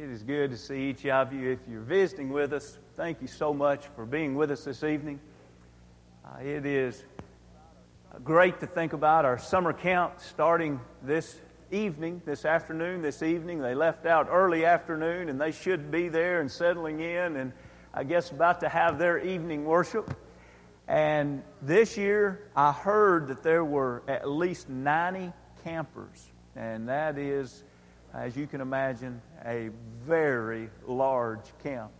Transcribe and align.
It 0.00 0.10
is 0.10 0.22
good 0.22 0.52
to 0.52 0.56
see 0.56 0.90
each 0.90 1.04
of 1.06 1.32
you. 1.32 1.50
If 1.50 1.58
you're 1.68 1.80
visiting 1.80 2.30
with 2.30 2.52
us, 2.52 2.78
thank 2.94 3.20
you 3.20 3.26
so 3.26 3.52
much 3.52 3.84
for 3.96 4.06
being 4.06 4.36
with 4.36 4.52
us 4.52 4.62
this 4.62 4.84
evening. 4.84 5.18
Uh, 6.24 6.40
it 6.40 6.64
is 6.64 7.02
great 8.22 8.60
to 8.60 8.68
think 8.68 8.92
about 8.92 9.24
our 9.24 9.38
summer 9.38 9.72
camp 9.72 10.20
starting 10.20 10.80
this 11.02 11.40
evening, 11.72 12.22
this 12.24 12.44
afternoon, 12.44 13.02
this 13.02 13.24
evening. 13.24 13.60
They 13.60 13.74
left 13.74 14.06
out 14.06 14.28
early 14.30 14.64
afternoon 14.64 15.28
and 15.30 15.40
they 15.40 15.50
should 15.50 15.90
be 15.90 16.08
there 16.08 16.40
and 16.40 16.48
settling 16.48 17.00
in 17.00 17.34
and 17.34 17.52
I 17.92 18.04
guess 18.04 18.30
about 18.30 18.60
to 18.60 18.68
have 18.68 19.00
their 19.00 19.18
evening 19.18 19.64
worship. 19.64 20.16
And 20.86 21.42
this 21.60 21.96
year 21.96 22.44
I 22.54 22.70
heard 22.70 23.26
that 23.28 23.42
there 23.42 23.64
were 23.64 24.04
at 24.06 24.30
least 24.30 24.68
90 24.68 25.32
campers, 25.64 26.24
and 26.54 26.88
that 26.88 27.18
is 27.18 27.64
as 28.14 28.36
you 28.36 28.46
can 28.46 28.60
imagine, 28.60 29.20
a 29.44 29.70
very 30.06 30.68
large 30.86 31.52
camp. 31.62 31.90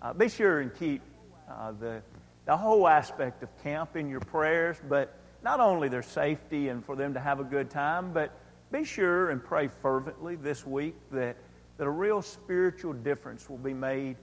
Uh, 0.00 0.12
be 0.12 0.28
sure 0.28 0.60
and 0.60 0.74
keep 0.78 1.02
uh, 1.50 1.72
the, 1.72 2.02
the 2.46 2.56
whole 2.56 2.86
aspect 2.86 3.42
of 3.42 3.62
camp 3.62 3.96
in 3.96 4.08
your 4.08 4.20
prayers, 4.20 4.76
but 4.88 5.14
not 5.42 5.60
only 5.60 5.88
their 5.88 6.02
safety 6.02 6.68
and 6.68 6.84
for 6.84 6.96
them 6.96 7.14
to 7.14 7.20
have 7.20 7.40
a 7.40 7.44
good 7.44 7.70
time, 7.70 8.12
but 8.12 8.32
be 8.70 8.84
sure 8.84 9.30
and 9.30 9.42
pray 9.42 9.68
fervently 9.68 10.36
this 10.36 10.66
week 10.66 10.94
that, 11.10 11.36
that 11.78 11.86
a 11.86 11.90
real 11.90 12.22
spiritual 12.22 12.92
difference 12.92 13.48
will 13.48 13.58
be 13.58 13.74
made 13.74 14.16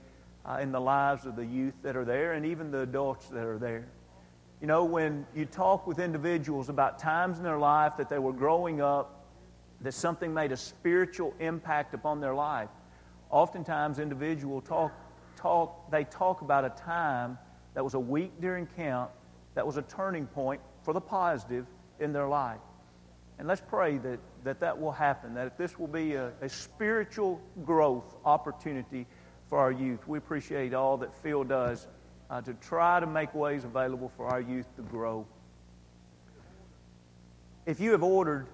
uh, 0.44 0.58
in 0.60 0.70
the 0.72 0.80
lives 0.80 1.26
of 1.26 1.36
the 1.36 1.44
youth 1.44 1.74
that 1.82 1.96
are 1.96 2.04
there 2.04 2.34
and 2.34 2.46
even 2.46 2.70
the 2.70 2.80
adults 2.80 3.26
that 3.28 3.44
are 3.44 3.58
there. 3.58 3.86
You 4.60 4.66
know, 4.66 4.84
when 4.84 5.26
you 5.34 5.44
talk 5.44 5.86
with 5.86 5.98
individuals 5.98 6.68
about 6.68 6.98
times 6.98 7.38
in 7.38 7.44
their 7.44 7.58
life 7.58 7.96
that 7.98 8.08
they 8.08 8.18
were 8.18 8.32
growing 8.32 8.80
up 8.80 9.15
that 9.80 9.92
something 9.92 10.32
made 10.32 10.52
a 10.52 10.56
spiritual 10.56 11.34
impact 11.38 11.94
upon 11.94 12.20
their 12.20 12.34
life. 12.34 12.70
Oftentimes, 13.30 13.98
individuals 13.98 14.64
talk, 14.66 14.92
talk, 15.36 15.90
they 15.90 16.04
talk 16.04 16.40
about 16.40 16.64
a 16.64 16.70
time 16.70 17.38
that 17.74 17.84
was 17.84 17.94
a 17.94 18.00
week 18.00 18.32
during 18.40 18.66
camp 18.66 19.10
that 19.54 19.66
was 19.66 19.76
a 19.76 19.82
turning 19.82 20.26
point 20.26 20.60
for 20.82 20.94
the 20.94 21.00
positive 21.00 21.66
in 22.00 22.12
their 22.12 22.28
life. 22.28 22.60
And 23.38 23.46
let's 23.46 23.60
pray 23.60 23.98
that 23.98 24.18
that, 24.46 24.60
that 24.60 24.80
will 24.80 24.92
happen, 24.92 25.34
that 25.34 25.58
this 25.58 25.78
will 25.78 25.88
be 25.88 26.14
a, 26.14 26.32
a 26.40 26.48
spiritual 26.48 27.40
growth 27.64 28.14
opportunity 28.24 29.06
for 29.48 29.58
our 29.58 29.72
youth. 29.72 30.06
We 30.06 30.18
appreciate 30.18 30.72
all 30.72 30.96
that 30.98 31.12
Phil 31.22 31.42
does 31.42 31.88
uh, 32.30 32.40
to 32.42 32.54
try 32.54 33.00
to 33.00 33.06
make 33.06 33.34
ways 33.34 33.64
available 33.64 34.10
for 34.16 34.26
our 34.26 34.40
youth 34.40 34.66
to 34.76 34.82
grow. 34.82 35.26
If 37.66 37.80
you 37.80 37.90
have 37.90 38.04
ordered 38.04 38.46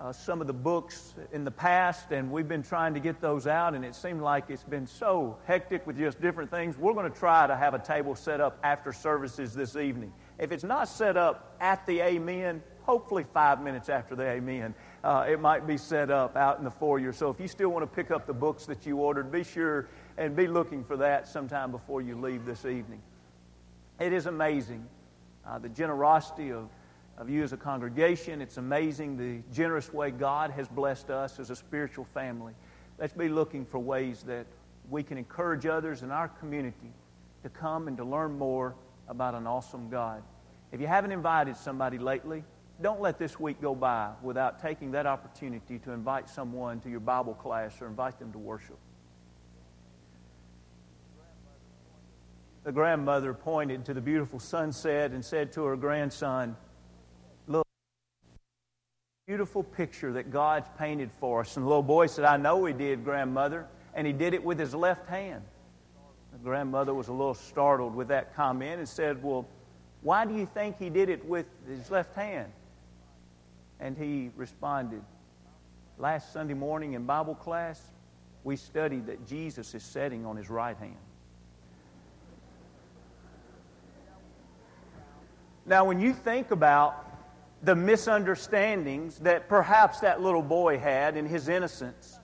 uh, 0.00 0.12
some 0.12 0.40
of 0.40 0.46
the 0.46 0.52
books 0.52 1.14
in 1.32 1.44
the 1.44 1.50
past, 1.50 2.10
and 2.10 2.30
we've 2.30 2.48
been 2.48 2.62
trying 2.62 2.94
to 2.94 3.00
get 3.00 3.20
those 3.20 3.46
out, 3.46 3.74
and 3.74 3.84
it 3.84 3.94
seemed 3.94 4.20
like 4.20 4.50
it's 4.50 4.64
been 4.64 4.86
so 4.86 5.38
hectic 5.46 5.86
with 5.86 5.96
just 5.96 6.20
different 6.20 6.50
things. 6.50 6.76
We're 6.76 6.94
going 6.94 7.10
to 7.10 7.18
try 7.18 7.46
to 7.46 7.56
have 7.56 7.74
a 7.74 7.78
table 7.78 8.14
set 8.16 8.40
up 8.40 8.58
after 8.64 8.92
services 8.92 9.54
this 9.54 9.76
evening. 9.76 10.12
If 10.38 10.50
it's 10.50 10.64
not 10.64 10.88
set 10.88 11.16
up 11.16 11.56
at 11.60 11.86
the 11.86 12.00
Amen, 12.00 12.60
hopefully 12.82 13.24
five 13.32 13.62
minutes 13.62 13.88
after 13.88 14.16
the 14.16 14.24
Amen, 14.24 14.74
uh, 15.04 15.26
it 15.28 15.40
might 15.40 15.64
be 15.64 15.76
set 15.76 16.10
up 16.10 16.36
out 16.36 16.58
in 16.58 16.64
the 16.64 16.70
foyer. 16.72 17.12
So 17.12 17.30
if 17.30 17.38
you 17.38 17.46
still 17.46 17.68
want 17.68 17.82
to 17.84 17.94
pick 17.94 18.10
up 18.10 18.26
the 18.26 18.34
books 18.34 18.66
that 18.66 18.84
you 18.84 18.96
ordered, 18.96 19.30
be 19.30 19.44
sure 19.44 19.88
and 20.18 20.34
be 20.34 20.48
looking 20.48 20.82
for 20.82 20.96
that 20.96 21.28
sometime 21.28 21.70
before 21.70 22.02
you 22.02 22.16
leave 22.16 22.44
this 22.44 22.64
evening. 22.64 23.00
It 24.00 24.12
is 24.12 24.26
amazing 24.26 24.86
uh, 25.46 25.58
the 25.58 25.68
generosity 25.68 26.50
of 26.50 26.68
of 27.16 27.30
you 27.30 27.42
as 27.42 27.52
a 27.52 27.56
congregation. 27.56 28.40
It's 28.40 28.56
amazing 28.56 29.16
the 29.16 29.42
generous 29.52 29.92
way 29.92 30.10
God 30.10 30.50
has 30.50 30.68
blessed 30.68 31.10
us 31.10 31.38
as 31.38 31.50
a 31.50 31.56
spiritual 31.56 32.04
family. 32.12 32.54
Let's 32.98 33.12
be 33.12 33.28
looking 33.28 33.64
for 33.64 33.78
ways 33.78 34.22
that 34.24 34.46
we 34.90 35.02
can 35.02 35.18
encourage 35.18 35.66
others 35.66 36.02
in 36.02 36.10
our 36.10 36.28
community 36.28 36.92
to 37.42 37.48
come 37.48 37.88
and 37.88 37.96
to 37.96 38.04
learn 38.04 38.36
more 38.38 38.74
about 39.08 39.34
an 39.34 39.46
awesome 39.46 39.88
God. 39.88 40.22
If 40.72 40.80
you 40.80 40.86
haven't 40.86 41.12
invited 41.12 41.56
somebody 41.56 41.98
lately, 41.98 42.42
don't 42.82 43.00
let 43.00 43.18
this 43.18 43.38
week 43.38 43.60
go 43.60 43.74
by 43.74 44.10
without 44.22 44.60
taking 44.60 44.90
that 44.92 45.06
opportunity 45.06 45.78
to 45.80 45.92
invite 45.92 46.28
someone 46.28 46.80
to 46.80 46.90
your 46.90 47.00
Bible 47.00 47.34
class 47.34 47.80
or 47.80 47.86
invite 47.86 48.18
them 48.18 48.32
to 48.32 48.38
worship. 48.38 48.78
The 52.64 52.72
grandmother 52.72 53.34
pointed 53.34 53.84
to 53.84 53.94
the 53.94 54.00
beautiful 54.00 54.40
sunset 54.40 55.12
and 55.12 55.24
said 55.24 55.52
to 55.52 55.64
her 55.64 55.76
grandson, 55.76 56.56
beautiful 59.26 59.62
picture 59.62 60.12
that 60.12 60.30
God's 60.30 60.68
painted 60.78 61.10
for 61.18 61.40
us. 61.40 61.56
And 61.56 61.64
the 61.64 61.68
little 61.68 61.82
boy 61.82 62.08
said, 62.08 62.26
I 62.26 62.36
know 62.36 62.62
he 62.66 62.74
did, 62.74 63.04
grandmother. 63.04 63.66
And 63.94 64.06
he 64.06 64.12
did 64.12 64.34
it 64.34 64.44
with 64.44 64.58
his 64.58 64.74
left 64.74 65.08
hand. 65.08 65.42
The 66.32 66.38
grandmother 66.40 66.92
was 66.92 67.08
a 67.08 67.12
little 67.12 67.32
startled 67.32 67.94
with 67.94 68.08
that 68.08 68.36
comment 68.36 68.80
and 68.80 68.88
said, 68.88 69.22
Well, 69.22 69.48
why 70.02 70.26
do 70.26 70.34
you 70.34 70.44
think 70.44 70.78
he 70.78 70.90
did 70.90 71.08
it 71.08 71.24
with 71.24 71.46
his 71.66 71.90
left 71.90 72.14
hand? 72.14 72.52
And 73.80 73.96
he 73.96 74.30
responded, 74.36 75.00
Last 75.96 76.30
Sunday 76.34 76.52
morning 76.52 76.92
in 76.92 77.06
Bible 77.06 77.34
class, 77.34 77.80
we 78.42 78.56
studied 78.56 79.06
that 79.06 79.26
Jesus 79.26 79.74
is 79.74 79.82
sitting 79.82 80.26
on 80.26 80.36
his 80.36 80.50
right 80.50 80.76
hand. 80.76 80.96
Now, 85.64 85.86
when 85.86 85.98
you 85.98 86.12
think 86.12 86.50
about 86.50 87.13
the 87.64 87.74
misunderstandings 87.74 89.18
that 89.20 89.48
perhaps 89.48 90.00
that 90.00 90.20
little 90.20 90.42
boy 90.42 90.78
had 90.78 91.16
in 91.16 91.26
his 91.26 91.48
innocence. 91.48 92.18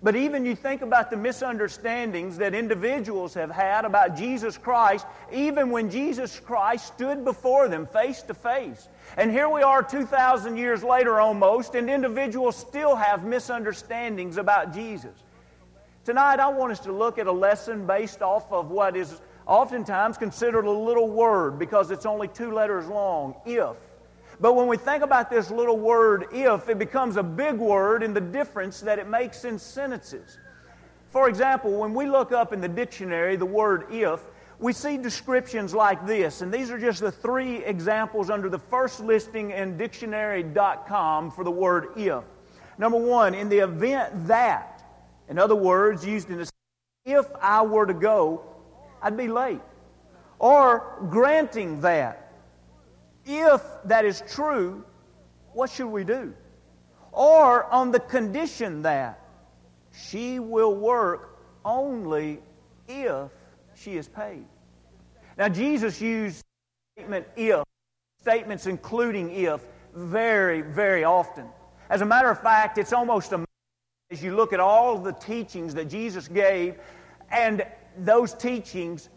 But 0.00 0.14
even 0.14 0.44
you 0.44 0.54
think 0.54 0.82
about 0.82 1.10
the 1.10 1.16
misunderstandings 1.16 2.38
that 2.38 2.54
individuals 2.54 3.34
have 3.34 3.50
had 3.50 3.84
about 3.84 4.16
Jesus 4.16 4.56
Christ, 4.56 5.04
even 5.32 5.70
when 5.70 5.90
Jesus 5.90 6.38
Christ 6.38 6.86
stood 6.86 7.24
before 7.24 7.66
them 7.66 7.84
face 7.86 8.22
to 8.22 8.34
face. 8.34 8.88
And 9.16 9.32
here 9.32 9.48
we 9.48 9.62
are 9.62 9.82
2,000 9.82 10.56
years 10.56 10.84
later 10.84 11.18
almost, 11.18 11.74
and 11.74 11.90
individuals 11.90 12.56
still 12.56 12.94
have 12.94 13.24
misunderstandings 13.24 14.36
about 14.36 14.72
Jesus. 14.72 15.24
Tonight, 16.04 16.38
I 16.38 16.48
want 16.48 16.70
us 16.70 16.80
to 16.80 16.92
look 16.92 17.18
at 17.18 17.26
a 17.26 17.32
lesson 17.32 17.84
based 17.84 18.22
off 18.22 18.52
of 18.52 18.70
what 18.70 18.96
is 18.96 19.20
oftentimes 19.46 20.16
considered 20.16 20.64
a 20.64 20.70
little 20.70 21.10
word 21.10 21.58
because 21.58 21.90
it's 21.90 22.06
only 22.06 22.28
two 22.28 22.52
letters 22.52 22.86
long 22.86 23.34
if. 23.44 23.76
But 24.40 24.54
when 24.54 24.68
we 24.68 24.76
think 24.76 25.02
about 25.02 25.30
this 25.30 25.50
little 25.50 25.78
word 25.78 26.26
if, 26.32 26.68
it 26.68 26.78
becomes 26.78 27.16
a 27.16 27.22
big 27.22 27.56
word 27.56 28.02
in 28.02 28.14
the 28.14 28.20
difference 28.20 28.80
that 28.80 28.98
it 28.98 29.08
makes 29.08 29.44
in 29.44 29.58
sentences. 29.58 30.38
For 31.10 31.28
example, 31.28 31.72
when 31.72 31.92
we 31.92 32.06
look 32.06 32.32
up 32.32 32.52
in 32.52 32.60
the 32.60 32.68
dictionary 32.68 33.34
the 33.36 33.46
word 33.46 33.86
if, 33.90 34.20
we 34.60 34.72
see 34.72 34.96
descriptions 34.96 35.72
like 35.72 36.04
this, 36.04 36.42
and 36.42 36.52
these 36.52 36.70
are 36.70 36.78
just 36.78 37.00
the 37.00 37.12
three 37.12 37.64
examples 37.64 38.28
under 38.28 38.48
the 38.48 38.58
first 38.58 39.00
listing 39.00 39.52
in 39.52 39.76
dictionary.com 39.76 41.30
for 41.30 41.44
the 41.44 41.50
word 41.50 41.90
if. 41.96 42.24
Number 42.76 42.98
one, 42.98 43.34
in 43.34 43.48
the 43.48 43.58
event 43.58 44.26
that, 44.26 44.84
in 45.28 45.38
other 45.38 45.54
words, 45.54 46.04
used 46.04 46.30
in 46.30 46.40
a 46.40 46.46
if 47.04 47.26
I 47.40 47.62
were 47.62 47.86
to 47.86 47.94
go, 47.94 48.42
I'd 49.00 49.16
be 49.16 49.28
late. 49.28 49.60
Or 50.38 50.98
granting 51.08 51.80
that 51.80 52.27
if 53.28 53.62
that 53.84 54.06
is 54.06 54.22
true, 54.26 54.84
what 55.52 55.70
should 55.70 55.88
we 55.88 56.02
do? 56.02 56.34
Or 57.12 57.64
on 57.64 57.92
the 57.92 58.00
condition 58.00 58.82
that 58.82 59.20
she 59.92 60.38
will 60.38 60.74
work 60.74 61.38
only 61.64 62.40
if 62.88 63.30
she 63.74 63.96
is 63.96 64.08
paid. 64.08 64.46
Now, 65.36 65.48
Jesus 65.48 66.00
used 66.00 66.42
statement 66.96 67.26
if, 67.36 67.62
statements 68.20 68.66
including 68.66 69.30
if, 69.30 69.60
very, 69.94 70.62
very 70.62 71.04
often. 71.04 71.46
As 71.90 72.00
a 72.00 72.06
matter 72.06 72.30
of 72.30 72.40
fact, 72.40 72.78
it's 72.78 72.92
almost 72.92 73.32
amazing 73.32 73.46
as 74.10 74.22
you 74.22 74.34
look 74.34 74.52
at 74.52 74.60
all 74.60 74.98
the 74.98 75.12
teachings 75.12 75.74
that 75.74 75.86
Jesus 75.86 76.28
gave, 76.28 76.76
and 77.30 77.64
those 77.98 78.32
teachings 78.32 79.10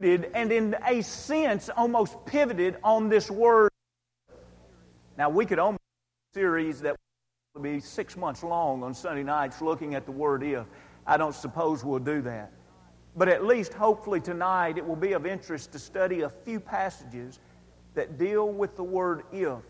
and 0.00 0.52
in 0.52 0.76
a 0.86 1.00
sense 1.02 1.68
almost 1.70 2.16
pivoted 2.26 2.76
on 2.84 3.08
this 3.08 3.30
word. 3.30 3.70
Now, 5.16 5.30
we 5.30 5.46
could 5.46 5.58
almost 5.58 5.80
series 6.34 6.80
that 6.82 6.96
would 7.54 7.62
be 7.62 7.80
six 7.80 8.16
months 8.16 8.42
long 8.42 8.82
on 8.82 8.92
Sunday 8.92 9.22
nights 9.22 9.62
looking 9.62 9.94
at 9.94 10.04
the 10.04 10.12
word 10.12 10.42
if. 10.42 10.66
I 11.06 11.16
don't 11.16 11.34
suppose 11.34 11.82
we'll 11.82 11.98
do 11.98 12.20
that. 12.22 12.52
But 13.16 13.28
at 13.28 13.46
least, 13.46 13.72
hopefully, 13.72 14.20
tonight 14.20 14.76
it 14.76 14.86
will 14.86 14.96
be 14.96 15.12
of 15.12 15.24
interest 15.24 15.72
to 15.72 15.78
study 15.78 16.20
a 16.20 16.28
few 16.28 16.60
passages 16.60 17.40
that 17.94 18.18
deal 18.18 18.52
with 18.52 18.76
the 18.76 18.84
word 18.84 19.22
if. 19.32 19.60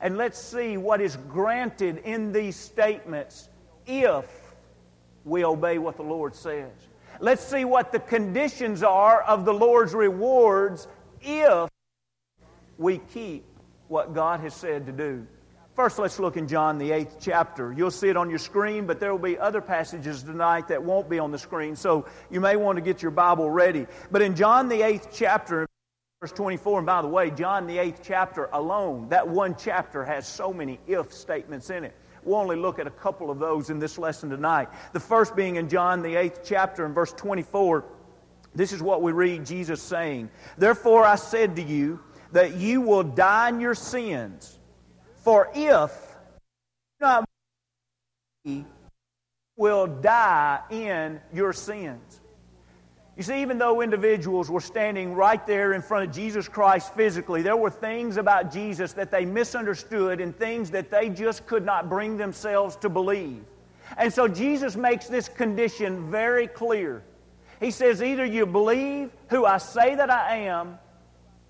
And 0.00 0.16
let's 0.16 0.38
see 0.38 0.76
what 0.76 1.00
is 1.00 1.16
granted 1.28 1.98
in 2.04 2.32
these 2.32 2.54
statements 2.54 3.48
if 3.86 4.54
we 5.24 5.44
obey 5.44 5.78
what 5.78 5.96
the 5.96 6.04
Lord 6.04 6.36
says. 6.36 6.70
Let's 7.20 7.42
see 7.42 7.64
what 7.64 7.92
the 7.92 8.00
conditions 8.00 8.82
are 8.82 9.22
of 9.22 9.44
the 9.44 9.54
Lord's 9.54 9.94
rewards 9.94 10.88
if 11.20 11.68
we 12.78 12.98
keep 12.98 13.44
what 13.88 14.14
God 14.14 14.40
has 14.40 14.54
said 14.54 14.86
to 14.86 14.92
do. 14.92 15.26
First, 15.74 15.98
let's 15.98 16.18
look 16.18 16.36
in 16.36 16.48
John, 16.48 16.76
the 16.76 16.92
eighth 16.92 17.16
chapter. 17.18 17.72
You'll 17.72 17.90
see 17.90 18.08
it 18.08 18.16
on 18.16 18.28
your 18.28 18.38
screen, 18.38 18.86
but 18.86 19.00
there 19.00 19.10
will 19.10 19.22
be 19.22 19.38
other 19.38 19.62
passages 19.62 20.22
tonight 20.22 20.68
that 20.68 20.82
won't 20.82 21.08
be 21.08 21.18
on 21.18 21.30
the 21.30 21.38
screen, 21.38 21.76
so 21.76 22.06
you 22.30 22.40
may 22.40 22.56
want 22.56 22.76
to 22.76 22.82
get 22.82 23.00
your 23.00 23.10
Bible 23.10 23.48
ready. 23.48 23.86
But 24.10 24.20
in 24.20 24.36
John, 24.36 24.68
the 24.68 24.82
eighth 24.82 25.08
chapter, 25.14 25.66
verse 26.20 26.32
24, 26.32 26.80
and 26.80 26.86
by 26.86 27.00
the 27.00 27.08
way, 27.08 27.30
John, 27.30 27.66
the 27.66 27.78
eighth 27.78 28.00
chapter 28.04 28.50
alone, 28.52 29.08
that 29.08 29.26
one 29.26 29.56
chapter 29.58 30.04
has 30.04 30.26
so 30.26 30.52
many 30.52 30.78
if 30.86 31.10
statements 31.10 31.70
in 31.70 31.84
it. 31.84 31.96
We'll 32.24 32.38
only 32.38 32.56
look 32.56 32.78
at 32.78 32.86
a 32.86 32.90
couple 32.90 33.30
of 33.30 33.38
those 33.38 33.70
in 33.70 33.78
this 33.78 33.98
lesson 33.98 34.30
tonight. 34.30 34.68
The 34.92 35.00
first 35.00 35.34
being 35.34 35.56
in 35.56 35.68
John, 35.68 36.02
the 36.02 36.16
eighth 36.16 36.40
chapter, 36.44 36.84
and 36.84 36.94
verse 36.94 37.12
24. 37.12 37.84
This 38.54 38.72
is 38.72 38.82
what 38.82 39.02
we 39.02 39.12
read 39.12 39.46
Jesus 39.46 39.82
saying 39.82 40.30
Therefore 40.58 41.04
I 41.04 41.16
said 41.16 41.56
to 41.56 41.62
you 41.62 42.00
that 42.32 42.56
you 42.56 42.80
will 42.80 43.02
die 43.02 43.48
in 43.48 43.60
your 43.60 43.74
sins. 43.74 44.58
For 45.16 45.50
if 45.54 45.92
not 47.00 47.24
will 49.56 49.86
die 49.86 50.60
in 50.70 51.20
your 51.32 51.52
sins. 51.52 52.21
You 53.16 53.22
see, 53.22 53.42
even 53.42 53.58
though 53.58 53.82
individuals 53.82 54.50
were 54.50 54.60
standing 54.60 55.14
right 55.14 55.46
there 55.46 55.74
in 55.74 55.82
front 55.82 56.08
of 56.08 56.14
Jesus 56.14 56.48
Christ 56.48 56.94
physically, 56.94 57.42
there 57.42 57.56
were 57.56 57.70
things 57.70 58.16
about 58.16 58.50
Jesus 58.50 58.94
that 58.94 59.10
they 59.10 59.26
misunderstood 59.26 60.20
and 60.20 60.34
things 60.34 60.70
that 60.70 60.90
they 60.90 61.10
just 61.10 61.46
could 61.46 61.64
not 61.64 61.90
bring 61.90 62.16
themselves 62.16 62.76
to 62.76 62.88
believe. 62.88 63.44
And 63.98 64.10
so 64.10 64.26
Jesus 64.28 64.76
makes 64.76 65.08
this 65.08 65.28
condition 65.28 66.10
very 66.10 66.46
clear. 66.46 67.02
He 67.60 67.70
says, 67.70 68.02
either 68.02 68.24
you 68.24 68.46
believe 68.46 69.10
who 69.28 69.44
I 69.44 69.58
say 69.58 69.94
that 69.94 70.10
I 70.10 70.36
am, 70.38 70.78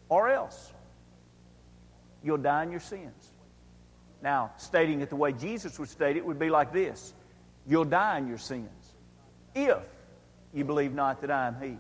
or 0.09 0.29
else 0.29 0.73
you'll 2.25 2.39
die 2.39 2.65
in 2.65 2.73
your 2.73 2.81
sins. 2.81 3.31
Now, 4.21 4.53
stating 4.57 5.01
it 5.01 5.11
the 5.11 5.17
way 5.17 5.33
Jesus 5.33 5.79
would 5.79 5.89
state 5.89 6.17
it 6.17 6.25
would 6.25 6.39
be 6.39 6.51
like 6.51 6.73
this 6.73 7.15
You'll 7.67 7.85
die 7.85 8.19
in 8.19 8.27
your 8.27 8.39
sins 8.39 8.69
if 9.55 9.79
you 10.53 10.65
believe 10.65 10.93
not 10.93 11.21
that 11.21 11.31
I 11.31 11.47
am 11.47 11.57
He. 11.61 11.77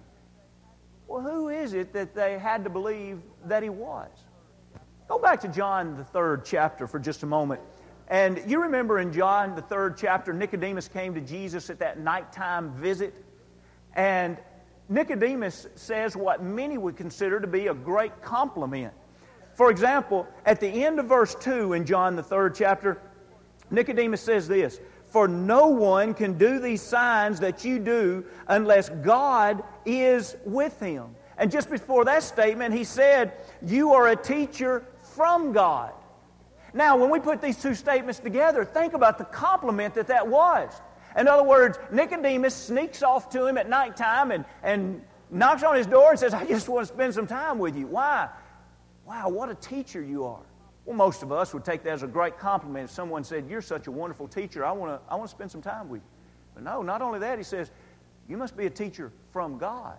Well, 1.06 1.20
who 1.20 1.48
is 1.48 1.74
it 1.74 1.92
that 1.92 2.14
they 2.14 2.38
had 2.38 2.64
to 2.64 2.70
believe 2.70 3.20
that 3.44 3.62
He 3.62 3.68
was? 3.68 4.10
Go 5.08 5.18
back 5.18 5.40
to 5.42 5.48
John, 5.48 5.96
the 5.96 6.04
third 6.04 6.44
chapter, 6.44 6.86
for 6.86 6.98
just 6.98 7.22
a 7.22 7.26
moment. 7.26 7.60
And 8.08 8.42
you 8.46 8.62
remember 8.62 8.98
in 8.98 9.12
John, 9.12 9.54
the 9.54 9.62
third 9.62 9.96
chapter, 9.96 10.32
Nicodemus 10.32 10.88
came 10.88 11.14
to 11.14 11.20
Jesus 11.20 11.70
at 11.70 11.78
that 11.80 11.98
nighttime 11.98 12.72
visit. 12.74 13.14
And 13.94 14.38
Nicodemus 14.88 15.66
says 15.74 16.16
what 16.16 16.42
many 16.42 16.78
would 16.78 16.96
consider 16.96 17.40
to 17.40 17.46
be 17.46 17.68
a 17.68 17.74
great 17.74 18.22
compliment. 18.22 18.92
For 19.54 19.70
example, 19.70 20.26
at 20.46 20.60
the 20.60 20.84
end 20.84 20.98
of 20.98 21.06
verse 21.06 21.34
2 21.34 21.74
in 21.74 21.84
John, 21.84 22.16
the 22.16 22.22
third 22.22 22.54
chapter, 22.54 23.00
Nicodemus 23.70 24.20
says 24.20 24.48
this 24.48 24.80
For 25.12 25.28
no 25.28 25.66
one 25.66 26.14
can 26.14 26.38
do 26.38 26.58
these 26.58 26.80
signs 26.80 27.38
that 27.40 27.66
you 27.66 27.78
do 27.78 28.24
unless 28.48 28.88
God 28.88 29.62
is 29.84 30.36
with 30.46 30.80
him. 30.80 31.14
And 31.36 31.50
just 31.50 31.70
before 31.70 32.06
that 32.06 32.22
statement, 32.22 32.74
he 32.74 32.82
said, 32.82 33.34
You 33.60 33.92
are 33.92 34.08
a 34.08 34.16
teacher 34.16 34.86
from 35.14 35.52
God. 35.52 35.92
Now, 36.72 36.96
when 36.96 37.10
we 37.10 37.20
put 37.20 37.42
these 37.42 37.60
two 37.60 37.74
statements 37.74 38.20
together, 38.20 38.64
think 38.64 38.94
about 38.94 39.18
the 39.18 39.24
compliment 39.24 39.94
that 39.96 40.06
that 40.06 40.26
was. 40.26 40.72
In 41.14 41.28
other 41.28 41.42
words, 41.44 41.78
Nicodemus 41.90 42.54
sneaks 42.54 43.02
off 43.02 43.28
to 43.30 43.46
him 43.46 43.58
at 43.58 43.68
nighttime 43.68 44.30
and, 44.30 44.46
and 44.62 45.02
knocks 45.30 45.62
on 45.62 45.76
his 45.76 45.86
door 45.86 46.12
and 46.12 46.18
says, 46.18 46.32
I 46.32 46.46
just 46.46 46.70
want 46.70 46.88
to 46.88 46.94
spend 46.94 47.12
some 47.12 47.26
time 47.26 47.58
with 47.58 47.76
you. 47.76 47.86
Why? 47.86 48.30
Wow, 49.04 49.28
what 49.28 49.50
a 49.50 49.54
teacher 49.56 50.00
you 50.02 50.24
are. 50.24 50.40
Well, 50.84 50.96
most 50.96 51.22
of 51.22 51.30
us 51.30 51.54
would 51.54 51.64
take 51.64 51.84
that 51.84 51.92
as 51.92 52.02
a 52.02 52.08
great 52.08 52.38
compliment 52.38 52.84
if 52.84 52.90
someone 52.90 53.22
said, 53.22 53.48
You're 53.48 53.62
such 53.62 53.86
a 53.86 53.90
wonderful 53.90 54.26
teacher. 54.26 54.64
I 54.64 54.72
want 54.72 54.92
to, 54.92 55.12
I 55.12 55.16
want 55.16 55.28
to 55.28 55.34
spend 55.34 55.50
some 55.50 55.62
time 55.62 55.88
with 55.88 56.00
you. 56.00 56.08
But 56.54 56.64
no, 56.64 56.82
not 56.82 57.02
only 57.02 57.20
that, 57.20 57.38
he 57.38 57.44
says, 57.44 57.70
You 58.28 58.36
must 58.36 58.56
be 58.56 58.66
a 58.66 58.70
teacher 58.70 59.12
from 59.32 59.58
God. 59.58 59.96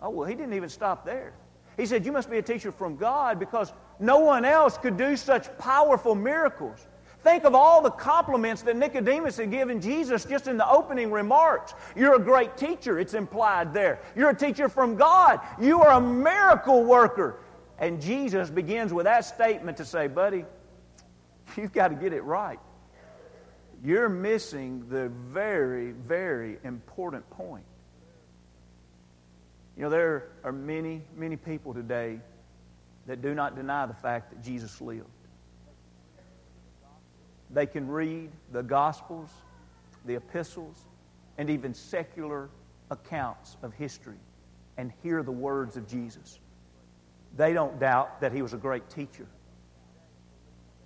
Oh, 0.00 0.10
well, 0.10 0.26
he 0.28 0.34
didn't 0.34 0.54
even 0.54 0.68
stop 0.68 1.04
there. 1.04 1.32
He 1.76 1.86
said, 1.86 2.04
You 2.04 2.12
must 2.12 2.30
be 2.30 2.38
a 2.38 2.42
teacher 2.42 2.70
from 2.70 2.96
God 2.96 3.38
because 3.38 3.72
no 3.98 4.18
one 4.18 4.44
else 4.44 4.76
could 4.76 4.96
do 4.96 5.16
such 5.16 5.56
powerful 5.58 6.14
miracles. 6.14 6.86
Think 7.24 7.44
of 7.44 7.54
all 7.54 7.82
the 7.82 7.90
compliments 7.90 8.62
that 8.62 8.76
Nicodemus 8.76 9.38
had 9.38 9.50
given 9.50 9.80
Jesus 9.80 10.24
just 10.24 10.46
in 10.46 10.56
the 10.56 10.68
opening 10.68 11.10
remarks. 11.10 11.74
You're 11.96 12.14
a 12.14 12.20
great 12.20 12.56
teacher, 12.56 12.98
it's 12.98 13.14
implied 13.14 13.74
there. 13.74 14.00
You're 14.14 14.30
a 14.30 14.36
teacher 14.36 14.68
from 14.68 14.94
God. 14.94 15.40
You 15.60 15.82
are 15.82 15.92
a 15.92 16.00
miracle 16.00 16.84
worker. 16.84 17.40
And 17.78 18.00
Jesus 18.00 18.50
begins 18.50 18.92
with 18.92 19.04
that 19.04 19.24
statement 19.24 19.76
to 19.76 19.84
say, 19.84 20.08
buddy, 20.08 20.44
you've 21.56 21.72
got 21.72 21.88
to 21.88 21.94
get 21.94 22.12
it 22.12 22.22
right. 22.22 22.58
You're 23.84 24.08
missing 24.08 24.88
the 24.88 25.08
very, 25.08 25.92
very 25.92 26.58
important 26.64 27.28
point. 27.30 27.64
You 29.76 29.84
know, 29.84 29.90
there 29.90 30.30
are 30.42 30.50
many, 30.50 31.02
many 31.16 31.36
people 31.36 31.72
today 31.72 32.18
that 33.06 33.22
do 33.22 33.34
not 33.34 33.54
deny 33.54 33.86
the 33.86 33.94
fact 33.94 34.30
that 34.30 34.42
Jesus 34.42 34.80
lived. 34.80 35.06
They 37.50 37.66
can 37.66 37.88
read 37.88 38.30
the 38.52 38.62
Gospels, 38.62 39.30
the 40.04 40.16
epistles, 40.16 40.84
and 41.38 41.48
even 41.48 41.72
secular 41.72 42.50
accounts 42.90 43.56
of 43.62 43.72
history 43.72 44.18
and 44.76 44.92
hear 45.02 45.22
the 45.22 45.32
words 45.32 45.76
of 45.76 45.86
Jesus. 45.86 46.40
They 47.36 47.52
don't 47.52 47.78
doubt 47.78 48.20
that 48.20 48.32
he 48.32 48.42
was 48.42 48.54
a 48.54 48.56
great 48.56 48.88
teacher. 48.88 49.26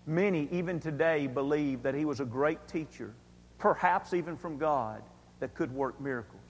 Many, 0.06 0.48
even 0.50 0.80
today, 0.80 1.26
believe 1.26 1.82
that 1.84 1.94
he 1.94 2.04
was 2.04 2.20
a 2.20 2.24
great 2.24 2.66
teacher, 2.66 3.14
perhaps 3.58 4.14
even 4.14 4.36
from 4.36 4.58
God, 4.58 5.02
that 5.40 5.54
could 5.54 5.72
work 5.72 6.00
miracles. 6.00 6.40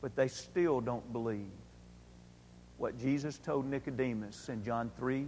But 0.00 0.16
they 0.16 0.28
still 0.28 0.80
don't 0.80 1.12
believe 1.12 1.50
what 2.78 2.98
Jesus 2.98 3.38
told 3.38 3.66
Nicodemus 3.66 4.48
in 4.48 4.64
John 4.64 4.90
3 4.96 5.26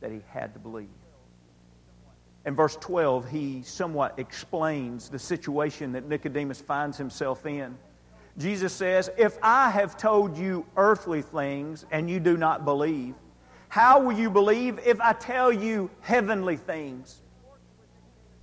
that 0.00 0.10
he 0.10 0.20
had 0.30 0.54
to 0.54 0.60
believe. 0.60 0.88
In 2.46 2.56
verse 2.56 2.76
12, 2.80 3.28
he 3.28 3.62
somewhat 3.62 4.18
explains 4.18 5.10
the 5.10 5.18
situation 5.18 5.92
that 5.92 6.08
Nicodemus 6.08 6.60
finds 6.60 6.96
himself 6.96 7.44
in. 7.44 7.76
Jesus 8.38 8.72
says, 8.72 9.10
If 9.18 9.38
I 9.42 9.70
have 9.70 9.96
told 9.96 10.36
you 10.36 10.66
earthly 10.76 11.22
things 11.22 11.84
and 11.90 12.08
you 12.08 12.20
do 12.20 12.36
not 12.36 12.64
believe, 12.64 13.14
how 13.68 14.00
will 14.00 14.18
you 14.18 14.30
believe 14.30 14.78
if 14.84 15.00
I 15.00 15.12
tell 15.12 15.52
you 15.52 15.90
heavenly 16.00 16.56
things? 16.56 17.20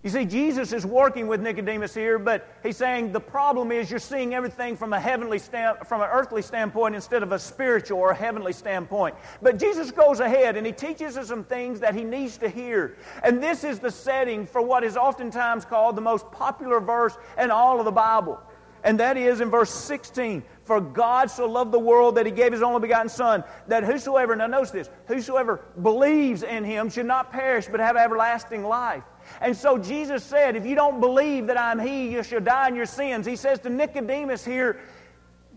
You 0.04 0.12
see, 0.12 0.24
Jesus 0.24 0.72
is 0.72 0.86
working 0.86 1.28
with 1.28 1.42
Nicodemus 1.42 1.94
here, 1.94 2.18
but 2.18 2.48
he's 2.64 2.78
saying 2.78 3.12
the 3.12 3.20
problem 3.20 3.74
is 3.74 3.90
you're 3.90 4.00
seeing 4.00 4.36
everything 4.36 4.78
from 4.78 4.94
a 4.94 5.00
heavenly 5.00 5.38
stand, 5.38 5.80
from 5.86 6.02
an 6.02 6.08
earthly 6.10 6.42
standpoint 6.42 6.96
instead 6.96 7.24
of 7.24 7.34
a 7.34 7.40
spiritual 7.40 8.00
or 8.00 8.12
a 8.12 8.16
heavenly 8.16 8.54
standpoint. 8.54 9.16
But 9.42 9.60
Jesus 9.60 9.92
goes 9.92 10.22
ahead 10.22 10.56
and 10.56 10.66
he 10.66 10.72
teaches 10.72 11.18
us 11.18 11.28
some 11.28 11.44
things 11.44 11.82
that 11.82 11.94
he 11.94 12.06
needs 12.06 12.38
to 12.38 12.48
hear. 12.48 12.96
And 13.22 13.44
this 13.44 13.66
is 13.66 13.80
the 13.80 13.92
setting 13.92 14.46
for 14.46 14.62
what 14.62 14.86
is 14.86 14.96
oftentimes 14.96 15.66
called 15.66 15.98
the 15.98 16.02
most 16.02 16.32
popular 16.32 16.80
verse 16.80 17.18
in 17.38 17.52
all 17.52 17.80
of 17.80 17.84
the 17.84 17.92
Bible. 17.92 18.40
And 18.84 19.00
that 19.00 19.18
is 19.18 19.42
in 19.42 19.50
verse 19.50 19.72
16. 19.72 20.44
For 20.64 20.82
God 20.82 21.32
so 21.32 21.48
loved 21.48 21.72
the 21.72 21.80
world 21.80 22.16
that 22.16 22.26
he 22.26 22.32
gave 22.32 22.52
his 22.52 22.62
only 22.62 22.82
begotten 22.82 23.10
Son, 23.10 23.44
that 23.68 23.84
whosoever, 23.84 24.36
now 24.36 24.48
notice 24.48 24.72
this, 24.72 24.90
whosoever 25.08 25.64
believes 25.82 26.44
in 26.44 26.64
him 26.64 26.90
should 26.90 27.06
not 27.06 27.32
perish 27.32 27.68
but 27.68 27.80
have 27.80 27.96
everlasting 27.96 28.64
life. 28.64 29.04
And 29.42 29.56
so 29.56 29.78
Jesus 29.78 30.24
said, 30.24 30.56
If 30.56 30.66
you 30.66 30.76
don't 30.76 31.00
believe 31.00 31.48
that 31.48 31.58
I'm 31.58 31.80
He, 31.80 32.10
you 32.10 32.24
shall 32.24 32.40
die 32.40 32.68
in 32.68 32.76
your 32.76 32.86
sins. 32.86 33.26
He 33.26 33.36
says 33.36 33.60
to 33.60 33.70
Nicodemus 33.70 34.44
here, 34.46 34.80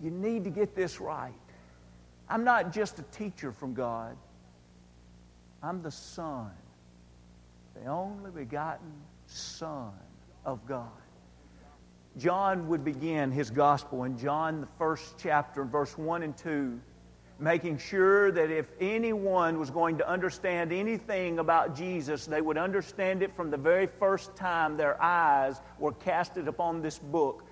You 0.02 0.10
need 0.10 0.44
to 0.44 0.50
get 0.50 0.74
this 0.74 1.00
right. 1.00 1.32
I'm 2.28 2.44
not 2.44 2.72
just 2.72 2.98
a 2.98 3.02
teacher 3.02 3.52
from 3.52 3.74
God, 3.74 4.16
I'm 5.62 5.82
the 5.82 5.90
Son, 5.90 6.50
the 7.74 7.88
only 7.88 8.30
begotten 8.30 8.92
Son 9.26 9.92
of 10.44 10.64
God. 10.66 10.88
John 12.16 12.68
would 12.68 12.84
begin 12.84 13.30
his 13.30 13.50
gospel 13.50 14.04
in 14.04 14.18
John, 14.18 14.60
the 14.60 14.68
first 14.78 15.14
chapter, 15.18 15.64
verse 15.64 15.96
1 15.96 16.22
and 16.22 16.36
2 16.36 16.80
making 17.40 17.78
sure 17.78 18.30
that 18.30 18.50
if 18.50 18.66
anyone 18.80 19.58
was 19.58 19.70
going 19.70 19.96
to 19.98 20.08
understand 20.08 20.72
anything 20.72 21.38
about 21.38 21.74
Jesus, 21.74 22.26
they 22.26 22.40
would 22.40 22.58
understand 22.58 23.22
it 23.22 23.34
from 23.34 23.50
the 23.50 23.56
very 23.56 23.86
first 23.86 24.36
time 24.36 24.76
their 24.76 25.02
eyes 25.02 25.60
were 25.78 25.92
casted 25.92 26.48
upon 26.48 26.82
this 26.82 26.98
book, 26.98 27.44